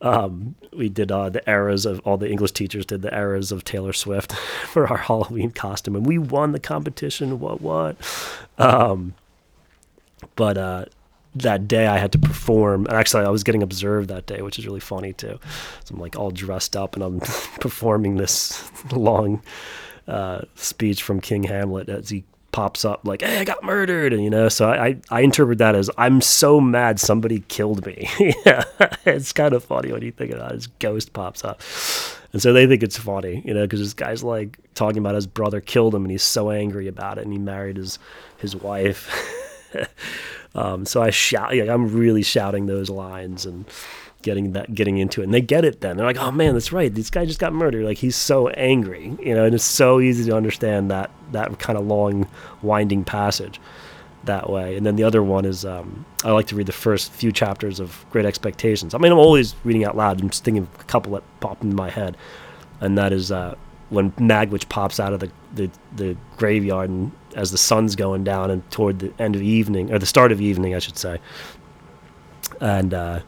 Um, 0.00 0.54
we 0.72 0.88
did 0.88 1.12
uh, 1.12 1.28
the 1.28 1.48
eras 1.50 1.84
of 1.84 2.00
all 2.00 2.16
the 2.16 2.30
English 2.30 2.52
teachers 2.52 2.86
did 2.86 3.02
the 3.02 3.14
eras 3.14 3.52
of 3.52 3.64
Taylor 3.64 3.92
Swift 3.92 4.32
for 4.72 4.86
our 4.88 4.96
Halloween 5.08 5.50
costume, 5.50 5.96
and 5.96 6.06
we 6.06 6.16
won 6.18 6.52
the 6.52 6.60
competition. 6.60 7.40
What 7.40 7.60
what? 7.60 7.96
Um, 8.56 9.14
but 10.36 10.56
uh, 10.56 10.84
that 11.34 11.66
day 11.66 11.86
I 11.86 11.98
had 11.98 12.12
to 12.12 12.18
perform. 12.18 12.86
Actually, 12.88 13.24
I 13.24 13.30
was 13.30 13.42
getting 13.42 13.62
observed 13.62 14.08
that 14.08 14.26
day, 14.26 14.40
which 14.40 14.58
is 14.58 14.66
really 14.66 14.80
funny 14.80 15.12
too. 15.12 15.38
So 15.84 15.94
I'm 15.94 16.00
like 16.00 16.16
all 16.16 16.30
dressed 16.30 16.76
up 16.76 16.94
and 16.94 17.02
I'm 17.02 17.20
performing 17.60 18.16
this 18.16 18.70
long 18.92 19.42
uh, 20.06 20.42
speech 20.54 21.02
from 21.02 21.20
King 21.20 21.44
Hamlet 21.44 21.88
as 21.88 22.08
he 22.10 22.24
pops 22.54 22.84
up 22.84 23.00
like, 23.04 23.20
"Hey, 23.20 23.38
I 23.38 23.44
got 23.44 23.64
murdered," 23.64 24.12
and 24.12 24.22
you 24.22 24.30
know. 24.30 24.48
So 24.48 24.70
I 24.70 24.96
I 25.10 25.22
interpret 25.22 25.58
that 25.58 25.74
as 25.74 25.90
I'm 25.98 26.20
so 26.20 26.60
mad 26.60 27.00
somebody 27.00 27.40
killed 27.48 27.84
me. 27.84 28.08
yeah, 28.46 28.62
it's 29.04 29.32
kind 29.32 29.52
of 29.52 29.64
funny 29.64 29.90
when 29.90 30.02
you 30.02 30.12
think 30.12 30.30
about 30.30 30.52
it. 30.52 30.54
His 30.54 30.66
ghost 30.68 31.12
pops 31.12 31.44
up. 31.44 31.60
And 32.32 32.40
so 32.40 32.52
they 32.52 32.66
think 32.66 32.82
it's 32.82 32.96
funny, 32.96 33.42
you 33.44 33.54
know, 33.54 33.62
because 33.62 33.80
this 33.80 33.94
guy's 33.94 34.22
like 34.22 34.58
talking 34.74 34.98
about 34.98 35.16
his 35.16 35.26
brother 35.26 35.60
killed 35.60 35.96
him, 35.96 36.02
and 36.02 36.12
he's 36.12 36.22
so 36.22 36.50
angry 36.50 36.86
about 36.86 37.18
it, 37.18 37.24
and 37.24 37.32
he 37.32 37.38
married 37.40 37.76
his 37.76 37.98
his 38.38 38.54
wife. 38.54 39.10
Um, 40.54 40.86
so 40.86 41.02
I 41.02 41.10
shout, 41.10 41.52
like, 41.52 41.68
I'm 41.68 41.92
really 41.92 42.22
shouting 42.22 42.66
those 42.66 42.88
lines 42.88 43.44
and 43.44 43.64
getting 44.24 44.52
that, 44.52 44.74
getting 44.74 44.98
into 44.98 45.20
it. 45.20 45.24
And 45.24 45.34
they 45.34 45.40
get 45.40 45.64
it 45.64 45.80
then. 45.80 45.96
They're 45.96 46.06
like, 46.06 46.18
oh 46.18 46.32
man, 46.32 46.54
that's 46.54 46.72
right. 46.72 46.92
This 46.92 47.10
guy 47.10 47.24
just 47.24 47.38
got 47.38 47.52
murdered. 47.52 47.84
Like 47.84 47.98
he's 47.98 48.16
so 48.16 48.48
angry, 48.48 49.16
you 49.20 49.34
know, 49.34 49.44
and 49.44 49.54
it's 49.54 49.62
so 49.62 50.00
easy 50.00 50.28
to 50.28 50.36
understand 50.36 50.90
that, 50.90 51.12
that 51.30 51.56
kind 51.60 51.78
of 51.78 51.86
long 51.86 52.26
winding 52.62 53.04
passage 53.04 53.60
that 54.24 54.50
way. 54.50 54.76
And 54.76 54.84
then 54.84 54.96
the 54.96 55.04
other 55.04 55.22
one 55.22 55.44
is, 55.44 55.64
um, 55.64 56.04
I 56.24 56.32
like 56.32 56.46
to 56.48 56.56
read 56.56 56.66
the 56.66 56.72
first 56.72 57.12
few 57.12 57.30
chapters 57.30 57.78
of 57.78 58.04
Great 58.10 58.24
Expectations. 58.24 58.94
I 58.94 58.98
mean, 58.98 59.12
I'm 59.12 59.18
always 59.18 59.54
reading 59.62 59.84
out 59.84 59.96
loud. 59.96 60.20
I'm 60.20 60.30
just 60.30 60.42
thinking 60.42 60.62
of 60.62 60.80
a 60.80 60.84
couple 60.84 61.12
that 61.12 61.22
pop 61.40 61.62
in 61.62 61.74
my 61.74 61.90
head. 61.90 62.16
And 62.80 62.98
that 62.98 63.12
is, 63.12 63.30
uh, 63.30 63.54
when 63.90 64.12
Magwitch 64.12 64.68
pops 64.68 64.98
out 64.98 65.12
of 65.12 65.20
the, 65.20 65.30
the, 65.54 65.70
the 65.94 66.16
graveyard 66.36 66.90
and 66.90 67.12
as 67.36 67.50
the 67.50 67.58
sun's 67.58 67.94
going 67.94 68.24
down 68.24 68.50
and 68.50 68.68
toward 68.70 68.98
the 68.98 69.12
end 69.18 69.36
of 69.36 69.42
evening 69.42 69.92
or 69.92 69.98
the 69.98 70.06
start 70.06 70.32
of 70.32 70.40
evening, 70.40 70.74
I 70.74 70.78
should 70.78 70.96
say. 70.96 71.20
And 72.60 72.94
uh, 72.94 73.20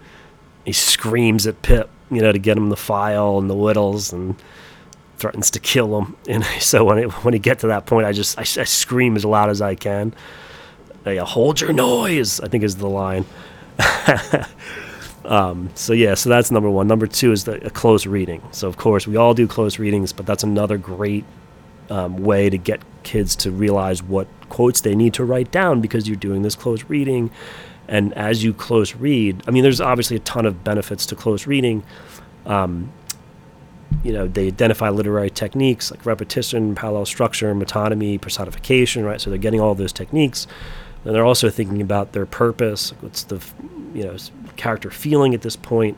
he 0.66 0.72
screams 0.72 1.46
at 1.46 1.62
Pip, 1.62 1.88
you 2.11 2.20
know, 2.20 2.33
to 2.33 2.38
get 2.38 2.57
him 2.57 2.68
the 2.68 2.76
file 2.76 3.38
and 3.38 3.48
the 3.48 3.55
wittles 3.55 4.12
and 4.12 4.35
threatens 5.16 5.50
to 5.52 5.61
kill 5.61 5.98
him. 5.98 6.16
And 6.29 6.44
so 6.61 6.85
when 6.85 6.98
it, 6.98 7.12
when 7.24 7.33
he 7.33 7.40
get 7.40 7.61
to 7.61 7.68
that 7.68 7.87
point, 7.87 8.05
I 8.05 8.12
just 8.12 8.37
I, 8.37 8.42
I 8.42 8.64
scream 8.64 9.16
as 9.16 9.24
loud 9.24 9.48
as 9.48 9.62
I 9.62 9.76
can. 9.76 10.12
I, 11.07 11.16
Hold 11.16 11.61
your 11.61 11.72
noise, 11.72 12.40
I 12.40 12.48
think 12.48 12.64
is 12.64 12.76
the 12.76 12.88
line. 12.88 13.24
um, 15.24 15.70
so 15.74 15.92
yeah, 15.92 16.14
so 16.14 16.29
that's 16.29 16.50
number 16.50 16.68
one. 16.68 16.88
Number 16.88 17.07
two 17.07 17.31
is 17.31 17.44
the 17.44 17.64
a 17.64 17.70
close 17.70 18.05
reading. 18.05 18.42
So 18.50 18.66
of 18.66 18.76
course 18.76 19.07
we 19.07 19.16
all 19.16 19.35
do 19.35 19.46
close 19.46 19.79
readings, 19.79 20.12
but 20.12 20.26
that's 20.26 20.42
another 20.42 20.79
great 20.79 21.24
um, 21.90 22.18
way 22.18 22.50
to 22.50 22.59
get 22.59 22.81
kids 23.05 23.37
to 23.37 23.52
realize 23.52 24.02
what 24.02 24.26
quotes 24.48 24.81
they 24.81 24.96
need 24.96 25.14
to 25.14 25.24
write 25.24 25.52
down 25.52 25.81
because 25.81 26.09
you're 26.09 26.16
doing 26.16 26.42
this 26.42 26.57
close 26.57 26.83
reading. 26.85 27.31
And 27.88 28.12
as 28.14 28.42
you 28.42 28.53
close 28.53 28.94
read, 28.94 29.42
I 29.46 29.51
mean, 29.51 29.62
there's 29.62 29.81
obviously 29.81 30.16
a 30.16 30.20
ton 30.20 30.46
of 30.46 30.64
benefits 30.64 31.07
to 31.07 31.16
close 31.16 31.46
reading. 31.46 31.85
Um, 32.44 32.92
you 34.03 34.12
know, 34.12 34.27
they 34.27 34.49
identify 34.49 34.88
literary 34.88 35.31
techniques 35.31 35.90
like 35.90 36.05
repetition, 36.05 36.75
parallel 36.75 37.07
structure, 37.07 37.55
metonymy, 37.55 38.20
personification, 38.20 39.05
right? 39.05 39.20
So 39.20 39.31
they're 39.31 39.38
getting 39.38 39.61
all 39.61 39.75
those 39.75 39.92
techniques. 39.92 40.46
And 41.05 41.14
they're 41.14 41.25
also 41.25 41.51
thinking 41.51 41.81
about 41.81 42.12
their 42.12 42.27
purpose. 42.27 42.90
What's 43.01 43.22
the, 43.22 43.40
you 43.94 44.05
know, 44.05 44.16
character 44.57 44.90
feeling 44.90 45.35
at 45.35 45.42
this 45.42 45.55
point? 45.55 45.96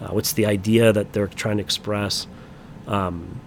Uh, 0.00 0.08
what's 0.08 0.32
the 0.32 0.46
idea 0.46 0.92
that 0.92 1.12
they're 1.12 1.26
trying 1.26 1.58
to 1.58 1.62
express? 1.62 2.26
Um, 2.86 3.40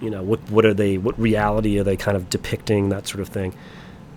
you 0.00 0.10
know 0.10 0.22
what 0.22 0.40
what 0.50 0.64
are 0.64 0.74
they 0.74 0.98
what 0.98 1.18
reality 1.18 1.78
are 1.78 1.84
they 1.84 1.96
kind 1.96 2.16
of 2.16 2.30
depicting 2.30 2.88
that 2.88 3.06
sort 3.06 3.20
of 3.20 3.28
thing 3.28 3.54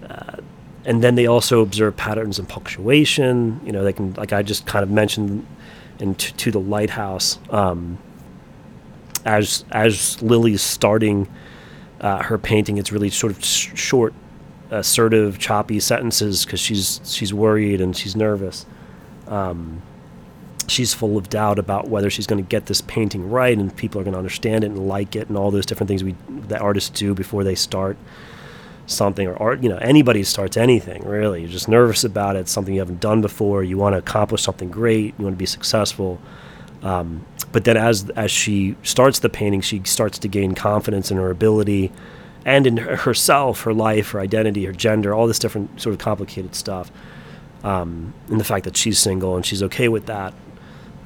uh, 0.09 0.37
and 0.85 1.03
then 1.03 1.15
they 1.15 1.25
also 1.25 1.61
observe 1.61 1.95
patterns 1.95 2.39
in 2.39 2.45
punctuation 2.45 3.59
you 3.65 3.71
know 3.71 3.83
they 3.83 3.93
can 3.93 4.13
like 4.13 4.33
i 4.33 4.41
just 4.41 4.65
kind 4.65 4.83
of 4.83 4.89
mentioned 4.89 5.45
in 5.99 6.15
t- 6.15 6.33
to 6.33 6.51
the 6.51 6.59
lighthouse 6.59 7.39
um, 7.49 7.97
as 9.25 9.63
as 9.71 10.21
lily's 10.21 10.61
starting 10.61 11.27
uh, 12.01 12.21
her 12.23 12.37
painting 12.37 12.77
it's 12.77 12.91
really 12.91 13.09
sort 13.09 13.31
of 13.31 13.43
sh- 13.43 13.71
short 13.75 14.13
assertive 14.73 15.37
choppy 15.37 15.79
sentences 15.79 16.45
because 16.45 16.59
she's 16.59 16.99
she's 17.05 17.33
worried 17.33 17.79
and 17.79 17.95
she's 17.95 18.15
nervous. 18.15 18.65
Um, 19.27 19.81
she's 20.67 20.93
full 20.93 21.17
of 21.17 21.29
doubt 21.29 21.59
about 21.59 21.89
whether 21.89 22.09
she's 22.09 22.25
going 22.25 22.43
to 22.43 22.47
get 22.47 22.65
this 22.65 22.81
painting 22.81 23.29
right 23.29 23.57
and 23.57 23.75
people 23.75 23.99
are 23.99 24.03
going 24.03 24.13
to 24.13 24.17
understand 24.17 24.63
it 24.63 24.67
and 24.67 24.87
like 24.87 25.15
it 25.15 25.27
and 25.27 25.37
all 25.37 25.51
those 25.51 25.65
different 25.65 25.89
things 25.89 26.03
we 26.03 26.15
that 26.47 26.61
artists 26.61 26.89
do 26.89 27.13
before 27.13 27.43
they 27.43 27.53
start 27.53 27.97
something 28.85 29.27
or 29.27 29.41
art 29.41 29.63
you 29.63 29.69
know 29.69 29.77
anybody 29.77 30.23
starts 30.23 30.57
anything 30.57 31.03
really. 31.05 31.41
You're 31.41 31.49
just 31.49 31.67
nervous 31.67 32.03
about 32.03 32.35
it 32.35 32.47
something 32.47 32.73
you 32.73 32.81
haven't 32.81 32.99
done 32.99 33.21
before 33.21 33.63
you 33.63 33.77
want 33.77 33.93
to 33.93 33.97
accomplish 33.97 34.41
something 34.43 34.69
great 34.69 35.13
you 35.17 35.25
want 35.25 35.35
to 35.35 35.39
be 35.39 35.45
successful. 35.45 36.19
Um, 36.81 37.25
but 37.51 37.63
then 37.63 37.77
as 37.77 38.09
as 38.11 38.29
she 38.31 38.75
starts 38.83 39.19
the 39.19 39.29
painting 39.29 39.61
she 39.61 39.81
starts 39.85 40.19
to 40.19 40.27
gain 40.27 40.53
confidence 40.53 41.11
in 41.11 41.17
her 41.17 41.29
ability 41.29 41.91
and 42.45 42.67
in 42.67 42.77
herself 42.77 43.61
her 43.61 43.73
life 43.73 44.11
her 44.11 44.19
identity 44.19 44.65
her 44.65 44.73
gender 44.73 45.13
all 45.13 45.27
this 45.27 45.39
different 45.39 45.79
sort 45.79 45.93
of 45.93 45.99
complicated 45.99 46.55
stuff 46.55 46.91
um, 47.63 48.13
and 48.27 48.39
the 48.39 48.43
fact 48.43 48.65
that 48.65 48.75
she's 48.75 48.99
single 48.99 49.35
and 49.35 49.45
she's 49.45 49.63
okay 49.63 49.87
with 49.87 50.05
that. 50.05 50.33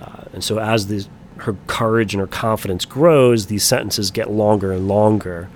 Uh, 0.02 0.24
and 0.34 0.44
so 0.44 0.60
as 0.60 0.88
the, 0.88 1.08
her 1.38 1.56
courage 1.68 2.14
and 2.14 2.22
her 2.22 2.28
confidence 2.28 2.84
grows, 2.84 3.46
these 3.46 3.64
sentences 3.64 4.10
get 4.12 4.32
longer 4.32 4.72
and 4.72 4.88
longer, 4.88 5.50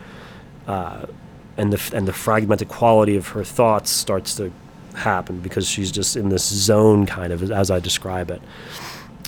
uh, 0.67 1.07
and 1.57 1.73
the 1.73 1.95
and 1.95 2.07
the 2.07 2.13
fragmented 2.13 2.69
quality 2.69 3.15
of 3.15 3.29
her 3.29 3.43
thoughts 3.43 3.89
starts 3.89 4.35
to 4.35 4.51
happen 4.95 5.39
because 5.39 5.67
she's 5.67 5.91
just 5.91 6.15
in 6.15 6.29
this 6.29 6.47
zone, 6.47 7.05
kind 7.05 7.31
of 7.33 7.51
as 7.51 7.71
I 7.71 7.79
describe 7.79 8.31
it. 8.31 8.41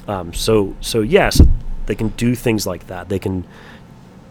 Um, 0.07 0.33
so 0.33 0.75
so 0.81 1.01
yes, 1.01 1.41
they 1.85 1.95
can 1.95 2.09
do 2.09 2.35
things 2.35 2.65
like 2.67 2.87
that. 2.87 3.09
They 3.09 3.19
can 3.19 3.45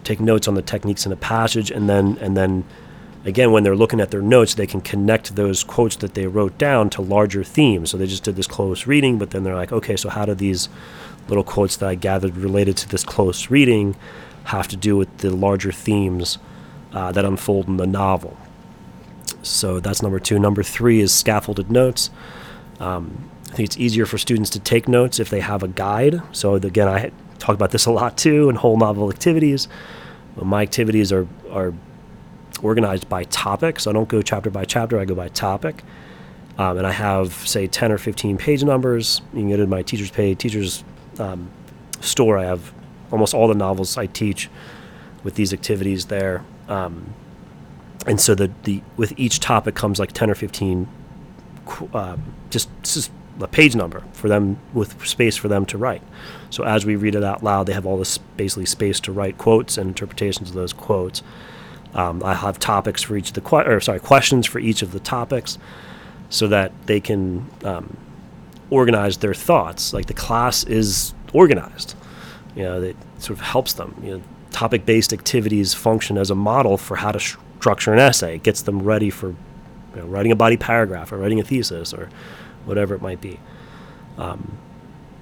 take 0.04 0.20
notes 0.20 0.48
on 0.48 0.54
the 0.54 0.62
techniques 0.62 1.06
in 1.06 1.12
a 1.12 1.16
passage, 1.16 1.70
and 1.70 1.88
then 1.88 2.18
and 2.20 2.36
then 2.36 2.64
again, 3.24 3.52
when 3.52 3.62
they're 3.62 3.76
looking 3.76 4.00
at 4.00 4.10
their 4.10 4.22
notes, 4.22 4.54
they 4.54 4.66
can 4.66 4.80
connect 4.80 5.36
those 5.36 5.62
quotes 5.62 5.96
that 5.96 6.14
they 6.14 6.26
wrote 6.26 6.58
down 6.58 6.90
to 6.90 7.02
larger 7.02 7.44
themes. 7.44 7.90
So 7.90 7.96
they 7.96 8.06
just 8.06 8.24
did 8.24 8.36
this 8.36 8.46
close 8.46 8.86
reading, 8.86 9.18
but 9.18 9.30
then 9.30 9.44
they're 9.44 9.54
like, 9.54 9.72
okay, 9.72 9.96
so 9.96 10.08
how 10.08 10.24
do 10.24 10.34
these 10.34 10.68
little 11.28 11.44
quotes 11.44 11.76
that 11.76 11.88
I 11.88 11.94
gathered 11.94 12.36
related 12.36 12.76
to 12.78 12.88
this 12.88 13.04
close 13.04 13.50
reading 13.50 13.94
have 14.44 14.66
to 14.68 14.76
do 14.76 14.96
with 14.96 15.18
the 15.18 15.30
larger 15.30 15.70
themes 15.70 16.38
uh, 16.92 17.12
that 17.12 17.24
unfold 17.24 17.68
in 17.68 17.76
the 17.76 17.86
novel? 17.86 18.36
So 19.42 19.80
that's 19.80 20.02
number 20.02 20.20
two. 20.20 20.38
Number 20.38 20.62
three 20.62 21.00
is 21.00 21.12
scaffolded 21.12 21.70
notes. 21.70 22.10
Um, 22.80 23.28
I 23.50 23.54
think 23.54 23.66
it's 23.66 23.76
easier 23.76 24.06
for 24.06 24.18
students 24.18 24.50
to 24.50 24.60
take 24.60 24.88
notes 24.88 25.20
if 25.20 25.28
they 25.28 25.40
have 25.40 25.62
a 25.62 25.68
guide. 25.68 26.22
So 26.32 26.54
again, 26.54 26.88
I 26.88 27.10
talk 27.38 27.54
about 27.54 27.70
this 27.70 27.86
a 27.86 27.90
lot 27.90 28.16
too 28.16 28.48
in 28.48 28.56
whole 28.56 28.76
novel 28.76 29.10
activities. 29.10 29.68
My 30.36 30.62
activities 30.62 31.12
are 31.12 31.26
are 31.50 31.74
organized 32.62 33.08
by 33.08 33.24
topic, 33.24 33.80
so 33.80 33.90
I 33.90 33.94
don't 33.94 34.08
go 34.08 34.22
chapter 34.22 34.48
by 34.50 34.64
chapter. 34.64 34.98
I 34.98 35.04
go 35.04 35.14
by 35.14 35.28
topic, 35.28 35.82
um, 36.56 36.78
and 36.78 36.86
I 36.86 36.92
have 36.92 37.32
say 37.32 37.66
ten 37.66 37.92
or 37.92 37.98
fifteen 37.98 38.38
page 38.38 38.64
numbers. 38.64 39.20
You 39.34 39.40
can 39.40 39.50
go 39.50 39.56
to 39.56 39.66
my 39.66 39.82
teachers 39.82 40.10
page, 40.10 40.38
teachers 40.38 40.84
um, 41.18 41.50
store. 42.00 42.38
I 42.38 42.44
have 42.44 42.72
almost 43.10 43.34
all 43.34 43.48
the 43.48 43.54
novels 43.54 43.98
I 43.98 44.06
teach 44.06 44.48
with 45.24 45.34
these 45.34 45.52
activities 45.52 46.06
there. 46.06 46.42
Um, 46.72 47.14
and 48.06 48.20
so 48.20 48.34
the, 48.34 48.50
the 48.64 48.82
with 48.96 49.12
each 49.18 49.40
topic 49.40 49.74
comes 49.74 49.98
like 49.98 50.12
10 50.12 50.30
or 50.30 50.34
15 50.34 50.88
uh, 51.94 52.16
just, 52.50 52.68
just 52.82 53.10
a 53.40 53.46
page 53.46 53.74
number 53.76 54.02
for 54.12 54.28
them 54.28 54.58
with 54.72 55.06
space 55.06 55.36
for 55.36 55.48
them 55.48 55.64
to 55.66 55.78
write. 55.78 56.02
So 56.50 56.64
as 56.64 56.84
we 56.84 56.96
read 56.96 57.14
it 57.14 57.22
out 57.22 57.42
loud, 57.42 57.66
they 57.66 57.72
have 57.72 57.86
all 57.86 57.98
this 57.98 58.18
basically 58.18 58.66
space 58.66 59.00
to 59.00 59.12
write 59.12 59.38
quotes 59.38 59.78
and 59.78 59.88
interpretations 59.88 60.50
of 60.50 60.54
those 60.54 60.72
quotes. 60.72 61.22
Um, 61.94 62.22
I 62.24 62.34
have 62.34 62.58
topics 62.58 63.02
for 63.02 63.16
each 63.16 63.28
of 63.28 63.34
the 63.34 63.40
que- 63.42 63.66
or 63.66 63.80
sorry 63.80 64.00
questions 64.00 64.46
for 64.46 64.58
each 64.58 64.82
of 64.82 64.92
the 64.92 65.00
topics, 65.00 65.58
so 66.30 66.48
that 66.48 66.72
they 66.86 67.00
can 67.00 67.48
um, 67.64 67.96
organize 68.70 69.18
their 69.18 69.34
thoughts. 69.34 69.92
Like 69.92 70.06
the 70.06 70.14
class 70.14 70.64
is 70.64 71.12
organized, 71.34 71.94
you 72.56 72.62
know, 72.62 72.80
that 72.80 72.96
sort 73.18 73.38
of 73.38 73.44
helps 73.44 73.74
them. 73.74 73.94
You 74.02 74.10
know, 74.12 74.22
topic-based 74.52 75.12
activities 75.12 75.74
function 75.74 76.18
as 76.18 76.30
a 76.30 76.34
model 76.34 76.76
for 76.76 76.96
how 76.96 77.12
to 77.12 77.20
structure 77.20 77.92
an 77.92 77.98
essay. 77.98 78.36
It 78.36 78.42
gets 78.42 78.62
them 78.62 78.82
ready 78.82 79.10
for 79.10 79.28
you 79.28 79.36
know, 79.96 80.06
writing 80.06 80.32
a 80.32 80.36
body 80.36 80.56
paragraph 80.56 81.12
or 81.12 81.18
writing 81.18 81.40
a 81.40 81.44
thesis 81.44 81.92
or 81.92 82.08
whatever 82.64 82.94
it 82.94 83.02
might 83.02 83.20
be. 83.20 83.40
Um, 84.18 84.58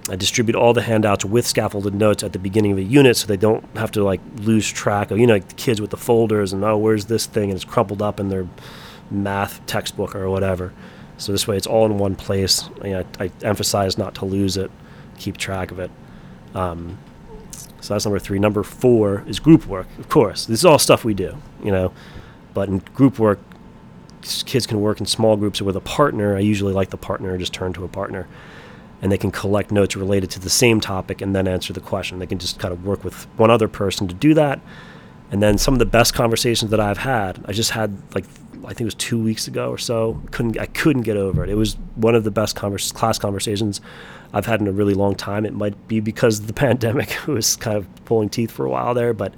I 0.08 0.16
distribute 0.16 0.56
all 0.56 0.72
the 0.72 0.82
handouts 0.82 1.24
with 1.24 1.46
scaffolded 1.46 1.94
notes 1.94 2.22
at 2.24 2.32
the 2.32 2.38
beginning 2.38 2.72
of 2.72 2.78
a 2.78 2.82
unit 2.82 3.16
so 3.16 3.26
they 3.26 3.36
don't 3.36 3.64
have 3.76 3.92
to 3.92 4.02
like 4.02 4.20
lose 4.36 4.68
track 4.68 5.10
of, 5.10 5.18
you 5.18 5.26
know, 5.26 5.34
like 5.34 5.48
the 5.48 5.54
kids 5.54 5.80
with 5.80 5.90
the 5.90 5.96
folders 5.96 6.52
and, 6.52 6.64
oh, 6.64 6.76
where's 6.76 7.04
this 7.04 7.26
thing? 7.26 7.50
And 7.50 7.56
it's 7.56 7.64
crumpled 7.64 8.02
up 8.02 8.18
in 8.18 8.28
their 8.28 8.46
math 9.10 9.64
textbook 9.66 10.14
or 10.14 10.28
whatever. 10.28 10.72
So 11.18 11.32
this 11.32 11.46
way 11.46 11.56
it's 11.56 11.66
all 11.66 11.86
in 11.86 11.98
one 11.98 12.16
place. 12.16 12.68
I 12.82 13.04
emphasize 13.42 13.98
not 13.98 14.14
to 14.16 14.24
lose 14.24 14.56
it, 14.56 14.70
keep 15.18 15.36
track 15.36 15.70
of 15.70 15.78
it. 15.78 15.90
Um, 16.54 16.98
so 17.80 17.94
that's 17.94 18.04
number 18.04 18.18
three. 18.18 18.38
Number 18.38 18.62
four 18.62 19.24
is 19.26 19.38
group 19.38 19.66
work, 19.66 19.86
of 19.98 20.08
course. 20.08 20.46
This 20.46 20.60
is 20.60 20.64
all 20.64 20.78
stuff 20.78 21.04
we 21.04 21.14
do, 21.14 21.36
you 21.62 21.72
know. 21.72 21.92
But 22.54 22.68
in 22.68 22.78
group 22.78 23.18
work, 23.18 23.38
kids 24.44 24.66
can 24.66 24.80
work 24.80 25.00
in 25.00 25.06
small 25.06 25.36
groups 25.36 25.60
or 25.60 25.64
with 25.64 25.76
a 25.76 25.80
partner. 25.80 26.36
I 26.36 26.40
usually 26.40 26.72
like 26.72 26.90
the 26.90 26.96
partner, 26.96 27.36
just 27.38 27.52
turn 27.52 27.72
to 27.74 27.84
a 27.84 27.88
partner 27.88 28.26
and 29.02 29.10
they 29.10 29.18
can 29.18 29.30
collect 29.30 29.70
notes 29.70 29.96
related 29.96 30.30
to 30.30 30.40
the 30.40 30.50
same 30.50 30.80
topic 30.80 31.20
and 31.20 31.34
then 31.34 31.48
answer 31.48 31.72
the 31.72 31.80
question. 31.80 32.18
They 32.18 32.26
can 32.26 32.38
just 32.38 32.58
kind 32.58 32.72
of 32.72 32.84
work 32.84 33.02
with 33.02 33.24
one 33.38 33.50
other 33.50 33.68
person 33.68 34.08
to 34.08 34.14
do 34.14 34.34
that. 34.34 34.60
And 35.30 35.42
then 35.42 35.58
some 35.58 35.74
of 35.74 35.78
the 35.78 35.86
best 35.86 36.12
conversations 36.12 36.70
that 36.70 36.80
I've 36.80 36.98
had, 36.98 37.42
I 37.46 37.52
just 37.52 37.70
had 37.70 37.96
like 38.14 38.26
I 38.64 38.68
think 38.68 38.82
it 38.82 38.84
was 38.84 38.94
two 38.94 39.22
weeks 39.22 39.48
ago 39.48 39.70
or 39.70 39.78
so. 39.78 40.22
Couldn't 40.30 40.58
I 40.58 40.66
couldn't 40.66 41.02
get 41.02 41.16
over 41.16 41.44
it. 41.44 41.50
It 41.50 41.54
was 41.54 41.74
one 41.96 42.14
of 42.14 42.24
the 42.24 42.30
best 42.30 42.56
converse, 42.56 42.92
class 42.92 43.18
conversations 43.18 43.80
I've 44.32 44.46
had 44.46 44.60
in 44.60 44.66
a 44.66 44.72
really 44.72 44.94
long 44.94 45.14
time. 45.14 45.44
It 45.44 45.54
might 45.54 45.88
be 45.88 46.00
because 46.00 46.42
the 46.42 46.52
pandemic 46.66 47.26
was 47.26 47.56
kind 47.56 47.76
of 47.76 47.86
pulling 48.04 48.28
teeth 48.28 48.50
for 48.50 48.64
a 48.64 48.70
while 48.70 48.94
there, 48.94 49.12
but 49.12 49.34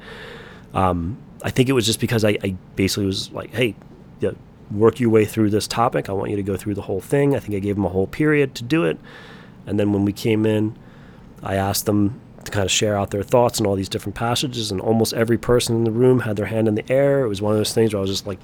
um, 0.74 1.18
I 1.42 1.50
think 1.50 1.68
it 1.68 1.72
was 1.72 1.86
just 1.86 2.00
because 2.00 2.24
I, 2.24 2.38
I 2.42 2.56
basically 2.76 3.06
was 3.06 3.30
like, 3.32 3.52
hey, 3.54 3.74
work 4.72 5.00
your 5.00 5.10
way 5.10 5.24
through 5.24 5.50
this 5.50 5.66
topic. 5.66 6.08
I 6.08 6.12
want 6.12 6.30
you 6.30 6.36
to 6.36 6.42
go 6.42 6.56
through 6.56 6.74
the 6.74 6.82
whole 6.82 7.00
thing. 7.00 7.36
I 7.36 7.40
think 7.40 7.54
I 7.54 7.58
gave 7.58 7.76
them 7.76 7.84
a 7.84 7.90
whole 7.90 8.06
period 8.06 8.54
to 8.56 8.64
do 8.64 8.84
it. 8.84 8.98
And 9.66 9.78
then 9.78 9.92
when 9.92 10.04
we 10.04 10.12
came 10.12 10.46
in, 10.46 10.76
I 11.42 11.56
asked 11.56 11.86
them 11.86 12.20
to 12.44 12.50
kind 12.50 12.64
of 12.64 12.70
share 12.70 12.96
out 12.96 13.10
their 13.10 13.22
thoughts 13.22 13.60
on 13.60 13.66
all 13.66 13.76
these 13.76 13.88
different 13.88 14.16
passages, 14.16 14.70
and 14.70 14.80
almost 14.80 15.12
every 15.12 15.38
person 15.38 15.76
in 15.76 15.84
the 15.84 15.92
room 15.92 16.20
had 16.20 16.36
their 16.36 16.46
hand 16.46 16.66
in 16.66 16.74
the 16.74 16.90
air. 16.90 17.24
It 17.24 17.28
was 17.28 17.40
one 17.40 17.52
of 17.52 17.58
those 17.58 17.72
things 17.72 17.92
where 17.92 17.98
I 17.98 18.02
was 18.02 18.10
just 18.10 18.26
like 18.26 18.40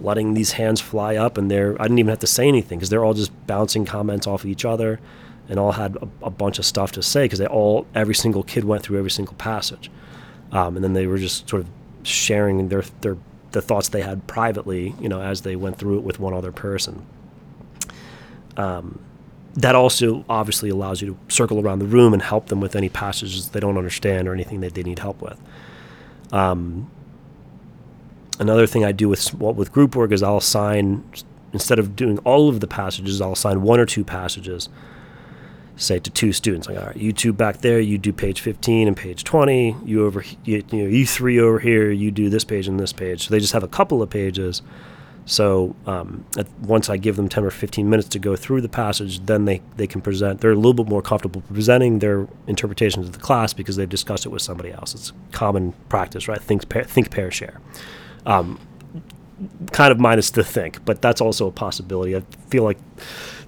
letting 0.00 0.34
these 0.34 0.52
hands 0.52 0.80
fly 0.80 1.16
up, 1.16 1.38
and 1.38 1.50
they're 1.50 1.80
I 1.80 1.84
didn't 1.84 1.98
even 1.98 2.10
have 2.10 2.20
to 2.20 2.26
say 2.26 2.48
anything 2.48 2.78
because 2.78 2.90
they're 2.90 3.04
all 3.04 3.14
just 3.14 3.32
bouncing 3.46 3.84
comments 3.84 4.26
off 4.26 4.44
of 4.44 4.50
each 4.50 4.64
other, 4.64 5.00
and 5.48 5.58
all 5.58 5.72
had 5.72 5.96
a, 5.96 6.08
a 6.22 6.30
bunch 6.30 6.58
of 6.58 6.64
stuff 6.64 6.92
to 6.92 7.02
say 7.02 7.24
because 7.24 7.38
they 7.38 7.46
all 7.46 7.86
every 7.94 8.14
single 8.14 8.42
kid 8.42 8.64
went 8.64 8.82
through 8.82 8.98
every 8.98 9.10
single 9.10 9.34
passage, 9.34 9.90
um, 10.52 10.76
and 10.76 10.84
then 10.84 10.92
they 10.92 11.06
were 11.06 11.18
just 11.18 11.48
sort 11.48 11.62
of 11.62 11.68
sharing 12.02 12.68
their 12.68 12.82
their 13.00 13.16
the 13.52 13.62
thoughts 13.62 13.88
they 13.88 14.02
had 14.02 14.26
privately, 14.26 14.94
you 15.00 15.08
know, 15.08 15.20
as 15.20 15.42
they 15.42 15.56
went 15.56 15.78
through 15.78 15.98
it 15.98 16.02
with 16.02 16.18
one 16.18 16.34
other 16.34 16.52
person. 16.52 17.06
Um, 18.56 19.00
that 19.54 19.76
also 19.76 20.24
obviously 20.28 20.68
allows 20.68 21.00
you 21.00 21.08
to 21.14 21.34
circle 21.34 21.60
around 21.60 21.78
the 21.78 21.86
room 21.86 22.12
and 22.12 22.20
help 22.20 22.48
them 22.48 22.60
with 22.60 22.74
any 22.74 22.88
passages 22.88 23.50
they 23.50 23.60
don't 23.60 23.78
understand 23.78 24.26
or 24.26 24.34
anything 24.34 24.60
that 24.60 24.74
they 24.74 24.82
need 24.82 24.98
help 24.98 25.22
with. 25.22 25.40
Um, 26.32 26.90
another 28.38 28.66
thing 28.66 28.84
I 28.84 28.92
do 28.92 29.08
with 29.08 29.34
what 29.34 29.56
with 29.56 29.72
group 29.72 29.94
work 29.96 30.12
is 30.12 30.22
I'll 30.22 30.38
assign 30.38 31.04
instead 31.52 31.78
of 31.78 31.94
doing 31.94 32.18
all 32.18 32.48
of 32.48 32.60
the 32.60 32.66
passages, 32.66 33.20
I'll 33.20 33.32
assign 33.32 33.62
one 33.62 33.78
or 33.78 33.86
two 33.86 34.04
passages, 34.04 34.68
say 35.76 36.00
to 36.00 36.10
two 36.10 36.32
students. 36.32 36.68
Like, 36.68 36.78
all 36.78 36.86
right, 36.86 36.96
you 36.96 37.12
two 37.12 37.32
back 37.32 37.58
there, 37.58 37.78
you 37.80 37.96
do 37.96 38.12
page 38.12 38.40
15 38.40 38.88
and 38.88 38.96
page 38.96 39.22
20. 39.22 39.76
You 39.84 40.04
over, 40.04 40.24
you, 40.44 40.64
you 40.70 40.82
know, 40.82 40.88
you 40.88 41.06
three 41.06 41.38
over 41.38 41.60
here, 41.60 41.90
you 41.90 42.10
do 42.10 42.28
this 42.28 42.44
page 42.44 42.66
and 42.66 42.80
this 42.80 42.92
page. 42.92 43.26
So 43.26 43.30
they 43.30 43.38
just 43.38 43.52
have 43.52 43.62
a 43.62 43.68
couple 43.68 44.02
of 44.02 44.10
pages 44.10 44.62
so 45.26 45.74
um, 45.86 46.24
at, 46.36 46.46
once 46.60 46.90
I 46.90 46.96
give 46.96 47.16
them 47.16 47.28
10 47.28 47.44
or 47.44 47.50
15 47.50 47.88
minutes 47.88 48.08
to 48.10 48.18
go 48.18 48.36
through 48.36 48.60
the 48.60 48.68
passage, 48.68 49.24
then 49.24 49.46
they, 49.46 49.62
they 49.76 49.86
can 49.86 50.00
present. 50.00 50.40
They're 50.40 50.52
a 50.52 50.56
little 50.56 50.74
bit 50.74 50.88
more 50.88 51.02
comfortable 51.02 51.42
presenting 51.52 52.00
their 52.00 52.28
interpretations 52.46 53.06
of 53.06 53.12
the 53.12 53.18
class 53.18 53.52
because 53.54 53.76
they've 53.76 53.88
discussed 53.88 54.26
it 54.26 54.28
with 54.28 54.42
somebody 54.42 54.70
else. 54.70 54.94
It's 54.94 55.12
common 55.32 55.72
practice, 55.88 56.28
right? 56.28 56.40
Think, 56.40 56.68
pair, 56.68 56.84
think, 56.84 57.10
pair, 57.10 57.30
share. 57.30 57.60
Um, 58.26 58.58
kind 59.72 59.90
of 59.92 59.98
minus 59.98 60.30
the 60.30 60.44
think, 60.44 60.84
but 60.84 61.02
that's 61.02 61.20
also 61.20 61.46
a 61.46 61.52
possibility. 61.52 62.16
I 62.16 62.22
feel 62.48 62.64
like 62.64 62.78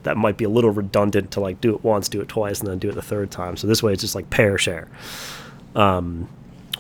that 0.03 0.17
might 0.17 0.37
be 0.37 0.45
a 0.45 0.49
little 0.49 0.71
redundant 0.71 1.31
to 1.33 1.41
like 1.41 1.61
do 1.61 1.75
it 1.75 1.85
once, 1.85 2.09
do 2.09 2.21
it 2.21 2.29
twice, 2.29 2.61
and 2.61 2.69
then 2.69 2.79
do 2.79 2.89
it 2.89 2.95
the 2.95 3.03
third 3.03 3.31
time. 3.31 3.57
So 3.57 3.67
this 3.67 3.83
way, 3.83 3.93
it's 3.93 4.03
just 4.03 4.15
like 4.15 4.31
pair 4.31 4.59
share. 4.59 4.89
Um, 5.75 6.29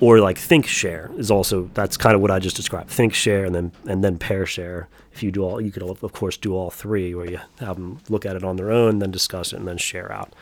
or 0.00 0.20
like 0.20 0.38
think 0.38 0.66
share 0.66 1.10
is 1.16 1.30
also 1.30 1.70
that's 1.74 1.96
kind 1.96 2.14
of 2.14 2.20
what 2.20 2.30
I 2.30 2.38
just 2.38 2.56
described. 2.56 2.90
Think 2.90 3.14
share 3.14 3.44
and 3.44 3.54
then 3.54 3.72
and 3.88 4.04
then 4.04 4.18
pair 4.18 4.46
share. 4.46 4.88
If 5.12 5.22
you 5.22 5.30
do 5.30 5.42
all, 5.44 5.60
you 5.60 5.70
could 5.70 5.82
of 5.82 6.12
course 6.12 6.36
do 6.36 6.54
all 6.54 6.70
three, 6.70 7.14
where 7.14 7.30
you 7.30 7.40
have 7.60 7.76
them 7.76 8.00
look 8.08 8.26
at 8.26 8.36
it 8.36 8.44
on 8.44 8.56
their 8.56 8.70
own, 8.70 8.98
then 8.98 9.10
discuss 9.10 9.52
it, 9.52 9.56
and 9.56 9.66
then 9.66 9.78
share 9.78 10.12
out. 10.12 10.34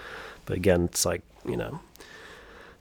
But 0.47 0.57
again, 0.57 0.85
it's 0.85 1.07
like 1.07 1.23
you 1.47 1.57
know 1.57 1.81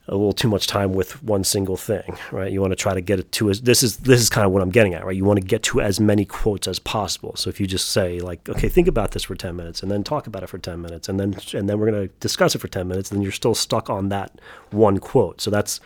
a 0.08 0.12
little 0.12 0.34
too 0.34 0.50
much 0.50 0.68
time 0.68 0.94
with 0.94 1.24
one 1.24 1.46
single 1.46 1.78
thing, 1.78 2.18
right? 2.32 2.52
You 2.52 2.60
want 2.60 2.72
to 2.72 2.76
try 2.76 2.94
to 2.94 3.00
get 3.00 3.20
it 3.20 3.32
to 3.34 3.50
as 3.50 3.62
this 3.62 3.84
is 3.84 3.98
this 3.98 4.20
is 4.20 4.30
kind 4.30 4.46
of 4.46 4.52
what 4.52 4.62
I'm 4.62 4.70
getting 4.70 4.94
at, 4.94 5.06
right? 5.06 5.16
You 5.16 5.24
want 5.24 5.40
to 5.40 5.46
get 5.46 5.64
to 5.64 5.80
as 5.80 6.00
many 6.00 6.26
quotes 6.26 6.68
as 6.68 6.78
possible. 6.80 7.36
So 7.38 7.50
if 7.50 7.60
you 7.60 7.68
just 7.68 7.90
say 7.90 8.20
like, 8.20 8.50
okay, 8.50 8.68
think 8.68 8.90
about 8.90 9.12
this 9.12 9.24
for 9.24 9.36
10 9.36 9.56
minutes 9.56 9.82
and 9.82 9.90
then 9.90 10.04
talk 10.04 10.28
about 10.28 10.44
it 10.44 10.48
for 10.48 10.58
10 10.58 10.82
minutes 10.82 11.08
and 11.08 11.20
then 11.20 11.36
and 11.54 11.70
then 11.70 11.80
we're 11.80 11.90
going 11.90 12.08
to 12.10 12.14
discuss 12.20 12.54
it 12.54 12.60
for 12.60 12.68
10 12.68 12.88
minutes, 12.88 13.10
then 13.10 13.22
you're 13.22 13.32
still 13.32 13.56
stuck 13.56 13.90
on 13.90 14.10
that 14.10 14.40
one 14.72 14.98
quote. 15.00 15.40
So 15.40 15.50
that's 15.50 15.80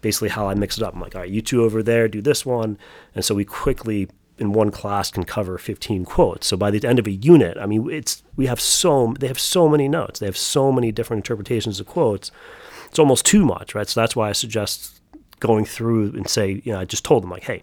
basically 0.00 0.30
how 0.30 0.48
I 0.48 0.54
mix 0.54 0.78
it 0.78 0.82
up. 0.82 0.94
I'm 0.94 1.00
like, 1.00 1.14
all 1.14 1.20
right, 1.20 1.30
you 1.30 1.42
two 1.42 1.62
over 1.62 1.82
there 1.82 2.08
do 2.08 2.22
this 2.22 2.46
one. 2.46 2.78
And 3.14 3.24
so 3.24 3.34
we 3.34 3.44
quickly 3.44 4.08
in 4.38 4.52
one 4.52 4.70
class 4.70 5.10
can 5.10 5.24
cover 5.24 5.58
15 5.58 6.06
quotes. 6.06 6.46
So 6.46 6.56
by 6.56 6.70
the 6.70 6.88
end 6.88 6.98
of 6.98 7.06
a 7.06 7.10
unit, 7.10 7.58
I 7.58 7.66
mean, 7.66 7.90
it's 7.90 8.22
we 8.36 8.46
have 8.46 8.60
so 8.60 9.14
they 9.20 9.28
have 9.28 9.38
so 9.38 9.68
many 9.68 9.86
notes. 9.86 10.18
They 10.18 10.26
have 10.26 10.38
so 10.38 10.72
many 10.72 10.90
different 10.90 11.18
interpretations 11.18 11.78
of 11.78 11.86
quotes. 11.86 12.32
It's 12.90 12.98
almost 12.98 13.24
too 13.24 13.46
much, 13.46 13.74
right? 13.74 13.88
So 13.88 14.00
that's 14.00 14.14
why 14.14 14.28
I 14.28 14.32
suggest 14.32 15.00
going 15.38 15.64
through 15.64 16.12
and 16.12 16.28
say, 16.28 16.60
you 16.64 16.72
know, 16.72 16.80
I 16.80 16.84
just 16.84 17.04
told 17.04 17.22
them 17.22 17.30
like, 17.30 17.44
hey, 17.44 17.62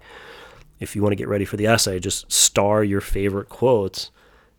if 0.80 0.96
you 0.96 1.04
want 1.04 1.12
to 1.12 1.18
get 1.18 1.28
ready 1.28 1.46
for 1.46 1.58
the 1.58 1.68
essay, 1.68 2.00
just 2.00 2.32
star 2.32 2.84
your 2.84 3.02
favorite 3.02 3.50
quotes. 3.50 4.12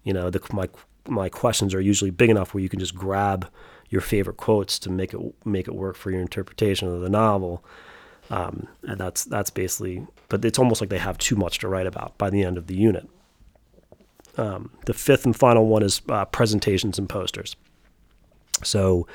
You 0.04 0.12
know, 0.12 0.30
the, 0.30 0.40
my 0.52 0.68
my 1.06 1.28
questions 1.28 1.74
are 1.74 1.80
usually 1.80 2.10
big 2.10 2.30
enough 2.30 2.54
where 2.54 2.62
you 2.62 2.68
can 2.68 2.78
just 2.78 2.94
grab 2.94 3.48
your 3.88 4.02
favorite 4.02 4.36
quotes 4.36 4.78
to 4.80 4.90
make 4.90 5.14
it 5.14 5.20
make 5.44 5.68
it 5.68 5.74
work 5.74 5.96
for 5.96 6.10
your 6.10 6.20
interpretation 6.20 6.88
of 6.88 7.00
the 7.00 7.08
novel. 7.08 7.64
Um, 8.30 8.68
and 8.82 9.00
that's 9.00 9.24
that's 9.24 9.50
basically, 9.50 10.06
but 10.28 10.44
it's 10.44 10.58
almost 10.58 10.80
like 10.80 10.90
they 10.90 10.98
have 10.98 11.18
too 11.18 11.36
much 11.36 11.58
to 11.60 11.68
write 11.68 11.86
about 11.86 12.18
by 12.18 12.30
the 12.30 12.42
end 12.42 12.58
of 12.58 12.66
the 12.66 12.76
unit. 12.76 13.08
Um, 14.36 14.70
the 14.86 14.94
fifth 14.94 15.24
and 15.24 15.34
final 15.34 15.66
one 15.66 15.82
is 15.82 16.00
uh, 16.08 16.24
presentations 16.26 16.98
and 16.98 17.08
posters. 17.08 17.56
So, 18.62 19.06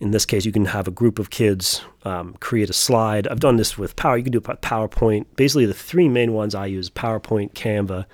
in 0.00 0.12
this 0.12 0.24
case, 0.24 0.46
you 0.46 0.52
can 0.52 0.64
have 0.64 0.88
a 0.88 0.90
group 0.90 1.18
of 1.18 1.28
kids 1.28 1.82
um, 2.04 2.34
create 2.40 2.70
a 2.70 2.72
slide. 2.72 3.28
I've 3.28 3.40
done 3.40 3.56
this 3.56 3.76
with 3.76 3.96
Power. 3.96 4.16
You 4.16 4.24
can 4.24 4.32
do 4.32 4.40
PowerPoint. 4.40 5.26
Basically, 5.36 5.66
the 5.66 5.74
three 5.74 6.08
main 6.08 6.32
ones 6.32 6.54
I 6.54 6.66
use: 6.66 6.88
PowerPoint, 6.88 7.52
Canva, 7.52 8.06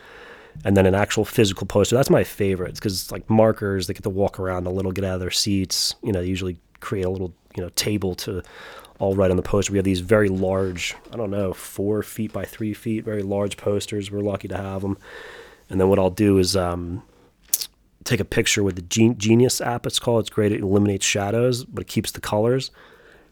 and 0.65 0.77
then 0.77 0.85
an 0.85 0.97
actual 0.97 1.25
physical 1.25 1.67
poster. 1.67 1.95
That's 1.95 2.11
my 2.11 2.25
favorite 2.25 2.75
because 2.75 3.01
it's 3.01 3.13
like 3.13 3.31
markers. 3.31 3.87
They 3.87 3.95
get 3.95 4.03
to 4.03 4.11
walk 4.11 4.41
around 4.41 4.67
a 4.67 4.71
little, 4.71 4.91
get 4.91 5.05
out 5.05 5.15
of 5.15 5.21
their 5.21 5.31
seats. 5.31 5.95
You 6.03 6.13
know, 6.13 6.21
they 6.21 6.29
usually 6.29 6.59
create 6.81 7.05
a 7.05 7.11
little 7.11 7.33
you 7.57 7.63
know 7.63 7.71
table 7.71 8.17
to 8.17 8.43
all 8.99 9.15
right 9.15 9.31
on 9.31 9.37
the 9.37 9.43
poster. 9.43 9.73
We 9.73 9.79
have 9.79 9.85
these 9.85 10.01
very 10.01 10.29
large, 10.29 10.95
I 11.13 11.17
don't 11.17 11.31
know, 11.31 11.53
four 11.53 12.03
feet 12.03 12.33
by 12.33 12.45
three 12.45 12.75
feet, 12.75 13.05
very 13.05 13.23
large 13.23 13.57
posters. 13.57 14.11
We're 14.11 14.21
lucky 14.21 14.49
to 14.49 14.57
have 14.57 14.83
them. 14.83 14.99
And 15.69 15.81
then 15.81 15.89
what 15.89 15.99
I'll 15.99 16.11
do 16.11 16.39
is 16.39 16.57
um, 16.57 17.03
take 18.07 18.21
a 18.21 18.25
picture 18.25 18.63
with 18.63 18.77
the 18.77 18.83
Genius 18.83 19.61
app. 19.61 19.87
It's 19.87 19.99
called. 19.99 20.21
It's 20.21 20.31
great. 20.31 20.53
It 20.53 20.61
eliminates 20.61 21.05
shadows, 21.05 21.65
but 21.65 21.83
it 21.83 21.89
keeps 21.89 22.13
the 22.13 22.21
colors. 22.21 22.71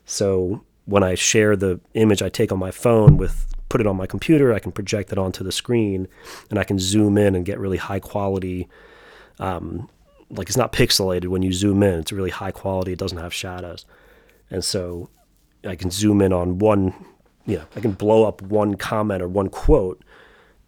So 0.04 0.64
when 0.84 1.02
I 1.02 1.14
share 1.14 1.56
the 1.56 1.80
image 1.94 2.22
I 2.22 2.28
take 2.28 2.52
on 2.52 2.58
my 2.58 2.70
phone 2.70 3.16
with 3.16 3.46
put 3.68 3.80
it 3.80 3.86
on 3.86 3.96
my 3.96 4.06
computer, 4.06 4.52
I 4.52 4.58
can 4.58 4.72
project 4.72 5.10
it 5.10 5.18
onto 5.18 5.42
the 5.42 5.50
screen, 5.50 6.06
and 6.50 6.58
I 6.58 6.64
can 6.64 6.78
zoom 6.78 7.16
in 7.18 7.34
and 7.34 7.44
get 7.44 7.58
really 7.58 7.78
high 7.78 7.98
quality. 8.00 8.68
Um, 9.38 9.88
like 10.30 10.48
it's 10.48 10.56
not 10.56 10.72
pixelated 10.72 11.26
when 11.26 11.42
you 11.42 11.52
zoom 11.52 11.82
in; 11.82 12.00
it's 12.00 12.12
really 12.12 12.30
high 12.30 12.52
quality. 12.52 12.92
It 12.92 12.98
doesn't 12.98 13.18
have 13.18 13.32
shadows, 13.32 13.86
and 14.50 14.64
so 14.64 15.08
I 15.64 15.76
can 15.76 15.90
zoom 15.90 16.20
in 16.20 16.32
on 16.32 16.58
one. 16.58 16.94
You 17.46 17.58
know, 17.58 17.64
I 17.76 17.80
can 17.80 17.92
blow 17.92 18.24
up 18.24 18.42
one 18.42 18.74
comment 18.76 19.22
or 19.22 19.28
one 19.28 19.48
quote 19.48 20.02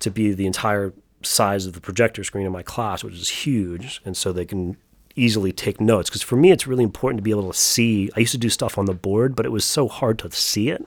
to 0.00 0.10
be 0.10 0.32
the 0.32 0.46
entire 0.46 0.92
size 1.26 1.66
of 1.66 1.72
the 1.72 1.80
projector 1.80 2.24
screen 2.24 2.46
in 2.46 2.52
my 2.52 2.62
class, 2.62 3.04
which 3.04 3.14
is 3.14 3.28
huge, 3.28 4.00
and 4.04 4.16
so 4.16 4.32
they 4.32 4.44
can 4.44 4.76
easily 5.16 5.52
take 5.52 5.80
notes. 5.80 6.08
Because 6.08 6.22
for 6.22 6.36
me, 6.36 6.50
it's 6.50 6.66
really 6.66 6.84
important 6.84 7.18
to 7.18 7.22
be 7.22 7.30
able 7.30 7.50
to 7.50 7.58
see. 7.58 8.10
I 8.16 8.20
used 8.20 8.32
to 8.32 8.38
do 8.38 8.50
stuff 8.50 8.78
on 8.78 8.84
the 8.84 8.94
board, 8.94 9.34
but 9.34 9.46
it 9.46 9.52
was 9.52 9.64
so 9.64 9.88
hard 9.88 10.18
to 10.20 10.30
see 10.30 10.68
it 10.68 10.86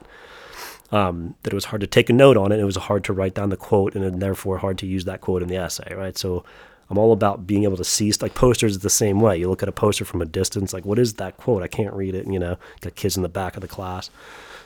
um, 0.92 1.36
that 1.44 1.54
it 1.54 1.56
was 1.56 1.66
hard 1.66 1.82
to 1.82 1.88
take 1.88 2.10
a 2.10 2.14
note 2.14 2.38
on 2.38 2.52
it. 2.52 2.60
It 2.60 2.66
was 2.66 2.76
hard 2.76 3.04
to 3.06 3.14
write 3.14 3.34
down 3.34 3.50
the 3.50 3.58
quote, 3.58 3.96
and 3.96 4.22
therefore 4.22 4.60
hard 4.60 4.78
to 4.80 4.88
use 4.88 5.06
that 5.06 5.22
quote 5.22 5.42
in 5.42 5.48
the 5.50 5.58
essay. 5.58 5.94
Right, 5.94 6.18
so. 6.18 6.44
I'm 6.92 6.98
all 6.98 7.14
about 7.14 7.46
being 7.46 7.66
able 7.66 7.78
to 7.78 7.84
see 7.84 8.12
like 8.20 8.34
posters 8.34 8.80
the 8.80 8.90
same 8.90 9.22
way. 9.22 9.38
You 9.38 9.48
look 9.48 9.62
at 9.62 9.70
a 9.70 9.72
poster 9.72 10.06
from 10.06 10.24
a 10.24 10.26
distance, 10.26 10.74
like 10.74 10.86
what 10.86 10.98
is 10.98 11.14
that 11.14 11.38
quote? 11.38 11.62
I 11.62 11.68
can't 11.68 11.94
read 11.94 12.16
it. 12.16 12.26
You 12.26 12.40
know, 12.40 12.58
got 12.82 12.96
kids 12.96 13.16
in 13.16 13.22
the 13.22 13.30
back 13.30 13.56
of 13.56 13.62
the 13.62 13.68
class, 13.68 14.10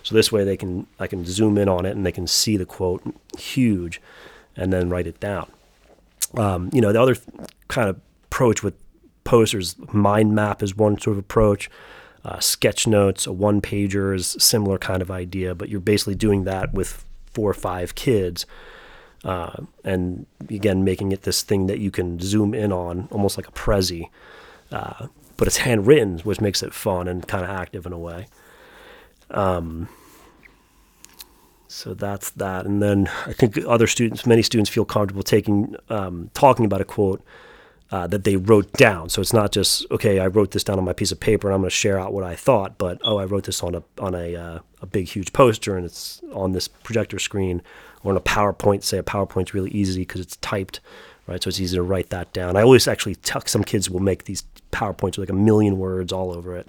so 0.04 0.16
this 0.16 0.32
way 0.32 0.46
they 0.46 0.56
can 0.56 0.88
I 1.02 1.08
can 1.08 1.26
zoom 1.26 1.58
in 1.58 1.68
on 1.68 1.86
it 1.86 1.98
and 1.98 2.06
they 2.06 2.14
can 2.14 2.26
see 2.26 2.56
the 2.56 2.66
quote 2.66 3.04
huge, 3.38 4.02
and 4.56 4.72
then 4.72 4.90
write 4.90 5.06
it 5.06 5.20
down. 5.20 5.52
Um, 6.36 6.70
you 6.74 6.82
know, 6.82 6.92
the 6.92 7.02
other 7.02 7.16
kind 7.68 7.90
of 7.90 8.00
approach 8.26 8.64
with 8.64 8.74
posters, 9.24 9.76
mind 9.94 10.34
map 10.34 10.64
is 10.64 10.76
one 10.76 11.00
sort 11.00 11.16
of 11.16 11.20
approach. 11.20 11.70
Uh, 12.26 12.40
sketch 12.40 12.88
notes, 12.88 13.28
a 13.28 13.34
one 13.34 13.62
pager 13.62 14.16
is 14.16 14.38
similar 14.40 14.78
kind 14.78 15.02
of 15.02 15.12
idea, 15.12 15.54
but 15.54 15.70
you're 15.70 15.80
basically 15.80 16.16
doing 16.16 16.46
that 16.46 16.74
with 16.74 17.06
four 17.26 17.50
or 17.50 17.54
five 17.54 17.96
kids. 17.96 18.46
Uh, 19.24 19.64
and 19.84 20.26
again, 20.50 20.84
making 20.84 21.12
it 21.12 21.24
this 21.24 21.42
thing 21.42 21.68
that 21.68 21.80
you 21.80 21.92
can 21.92 22.20
zoom 22.20 22.54
in 22.54 22.72
on, 22.72 23.08
almost 23.12 23.38
like 23.38 23.48
a 23.48 23.52
Prezi. 23.52 24.10
Uh, 24.72 25.08
but 25.38 25.48
it's 25.48 25.58
handwritten, 25.58 26.20
which 26.20 26.42
makes 26.42 26.64
it 26.64 26.74
fun 26.74 27.08
and 27.08 27.28
kind 27.28 27.44
of 27.44 27.50
active 27.50 27.86
in 27.86 27.94
a 27.94 27.98
way. 27.98 28.28
Um, 29.32 29.90
so 31.74 31.96
that's 31.96 32.30
that. 32.32 32.68
And 32.68 32.84
then 32.84 33.10
I 33.26 33.34
think 33.34 33.58
other 33.68 33.88
students, 33.88 34.28
many 34.28 34.44
students 34.44 34.70
feel 34.70 34.86
comfortable 34.86 35.24
taking, 35.24 35.76
um, 35.90 36.30
talking 36.36 36.66
about 36.66 36.82
a 36.82 36.86
quote 36.86 37.24
uh, 37.92 38.06
that 38.08 38.24
they 38.26 38.36
wrote 38.36 38.72
down. 38.74 39.10
So 39.10 39.22
it's 39.22 39.34
not 39.34 39.52
just, 39.52 39.86
okay, 39.90 40.20
I 40.20 40.28
wrote 40.28 40.52
this 40.52 40.64
down 40.64 40.78
on 40.78 40.86
my 40.86 40.94
piece 40.94 41.12
of 41.12 41.20
paper 41.20 41.48
and 41.48 41.56
I'm 41.56 41.62
going 41.62 41.72
to 41.72 41.76
share 41.76 42.00
out 42.00 42.14
what 42.14 42.24
I 42.24 42.36
thought, 42.36 42.78
but 42.78 43.00
oh, 43.04 43.18
I 43.18 43.26
wrote 43.26 43.46
this 43.46 43.64
on 43.64 43.74
a, 43.74 43.84
on 43.98 44.14
a, 44.14 44.36
uh, 44.36 44.60
a 44.84 44.86
big, 44.86 45.08
huge 45.08 45.34
poster 45.34 45.76
and 45.76 45.84
it's 45.84 46.22
on 46.32 46.52
this 46.52 46.68
projector 46.68 47.18
screen 47.18 47.64
or 48.04 48.12
on 48.12 48.18
a 48.18 48.22
PowerPoint. 48.22 48.84
Say 48.84 49.00
a 49.00 49.04
PowerPoint's 49.04 49.56
really 49.56 49.72
easy 49.72 50.02
because 50.02 50.22
it's 50.22 50.36
typed, 50.38 50.80
right? 51.26 51.42
So 51.42 51.48
it's 51.48 51.60
easy 51.60 51.76
to 51.78 51.84
write 51.84 52.12
that 52.12 52.34
down. 52.34 52.56
I 52.56 52.62
always 52.62 52.88
actually 52.88 53.16
tuck, 53.16 53.50
some 53.50 53.64
kids 53.64 53.90
will 53.90 54.00
make 54.00 54.26
these 54.26 54.44
PowerPoints 54.72 55.18
with 55.18 55.30
like 55.30 55.30
a 55.30 55.34
million 55.34 55.80
words 55.80 56.14
all 56.14 56.32
over 56.32 56.56
it. 56.56 56.68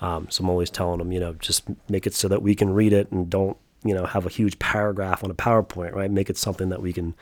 Um, 0.00 0.28
so 0.30 0.44
I'm 0.44 0.50
always 0.50 0.70
telling 0.70 0.98
them, 0.98 1.10
you 1.10 1.18
know, 1.18 1.32
just 1.34 1.64
make 1.90 2.06
it 2.06 2.14
so 2.14 2.28
that 2.28 2.40
we 2.40 2.54
can 2.54 2.72
read 2.72 2.92
it 2.92 3.10
and 3.10 3.28
don't 3.28 3.56
you 3.84 3.94
know 3.94 4.06
have 4.06 4.26
a 4.26 4.30
huge 4.30 4.58
paragraph 4.58 5.22
on 5.24 5.30
a 5.30 5.34
PowerPoint, 5.34 5.94
right? 5.94 6.10
Make 6.10 6.30
it 6.30 6.36
something 6.36 6.68
that 6.70 6.82
we 6.82 6.92
can 6.92 7.14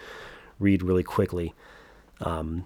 read 0.58 0.82
really 0.82 1.02
quickly, 1.02 1.54
um, 2.20 2.64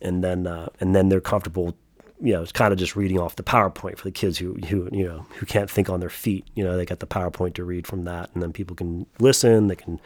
and 0.00 0.22
then 0.22 0.46
uh, 0.46 0.68
and 0.80 0.94
then 0.94 1.08
they're 1.08 1.20
comfortable. 1.20 1.76
You 2.20 2.34
know, 2.34 2.42
it's 2.42 2.52
kind 2.52 2.72
of 2.72 2.78
just 2.78 2.94
reading 2.94 3.18
off 3.18 3.34
the 3.34 3.42
PowerPoint 3.42 3.98
for 3.98 4.04
the 4.04 4.12
kids 4.12 4.38
who 4.38 4.54
who 4.68 4.88
you 4.92 5.04
know 5.04 5.26
who 5.38 5.46
can't 5.46 5.70
think 5.70 5.90
on 5.90 6.00
their 6.00 6.10
feet. 6.10 6.46
You 6.54 6.62
know, 6.62 6.76
they 6.76 6.86
got 6.86 7.00
the 7.00 7.06
PowerPoint 7.06 7.54
to 7.54 7.64
read 7.64 7.86
from 7.86 8.04
that, 8.04 8.30
and 8.34 8.42
then 8.42 8.52
people 8.52 8.76
can 8.76 9.06
listen. 9.18 9.66
They 9.66 9.76
can. 9.76 10.00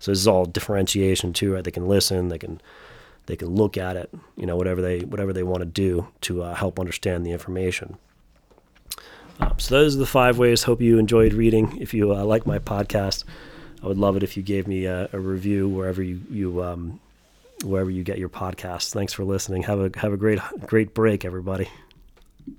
So 0.00 0.10
this 0.10 0.18
is 0.18 0.28
all 0.28 0.46
differentiation 0.46 1.32
too, 1.32 1.54
right? 1.54 1.62
They 1.62 1.70
can 1.70 1.86
listen. 1.86 2.28
They 2.28 2.38
can 2.38 2.60
they 3.26 3.36
can 3.36 3.48
look 3.48 3.78
at 3.78 3.96
it. 3.96 4.10
You 4.36 4.46
know, 4.46 4.56
whatever 4.56 4.82
they 4.82 5.00
whatever 5.00 5.32
they 5.32 5.44
want 5.44 5.60
to 5.60 5.66
do 5.66 6.08
to 6.22 6.42
uh, 6.42 6.54
help 6.54 6.80
understand 6.80 7.24
the 7.24 7.30
information. 7.30 7.98
Um, 9.40 9.54
so 9.58 9.74
those 9.74 9.96
are 9.96 9.98
the 9.98 10.06
five 10.06 10.38
ways. 10.38 10.62
Hope 10.62 10.80
you 10.80 10.98
enjoyed 10.98 11.32
reading. 11.32 11.78
If 11.80 11.94
you 11.94 12.14
uh, 12.14 12.24
like 12.24 12.46
my 12.46 12.58
podcast, 12.58 13.24
I 13.82 13.86
would 13.86 13.98
love 13.98 14.16
it 14.16 14.22
if 14.22 14.36
you 14.36 14.42
gave 14.42 14.66
me 14.66 14.84
a, 14.84 15.08
a 15.12 15.18
review 15.18 15.68
wherever 15.68 16.02
you 16.02 16.20
you 16.30 16.62
um, 16.62 17.00
wherever 17.64 17.90
you 17.90 18.04
get 18.04 18.18
your 18.18 18.28
podcasts. 18.28 18.92
Thanks 18.92 19.12
for 19.12 19.24
listening. 19.24 19.62
Have 19.64 19.80
a 19.80 19.98
have 19.98 20.12
a 20.12 20.16
great 20.16 20.40
great 20.66 20.94
break, 20.94 21.24
everybody. 21.24 21.68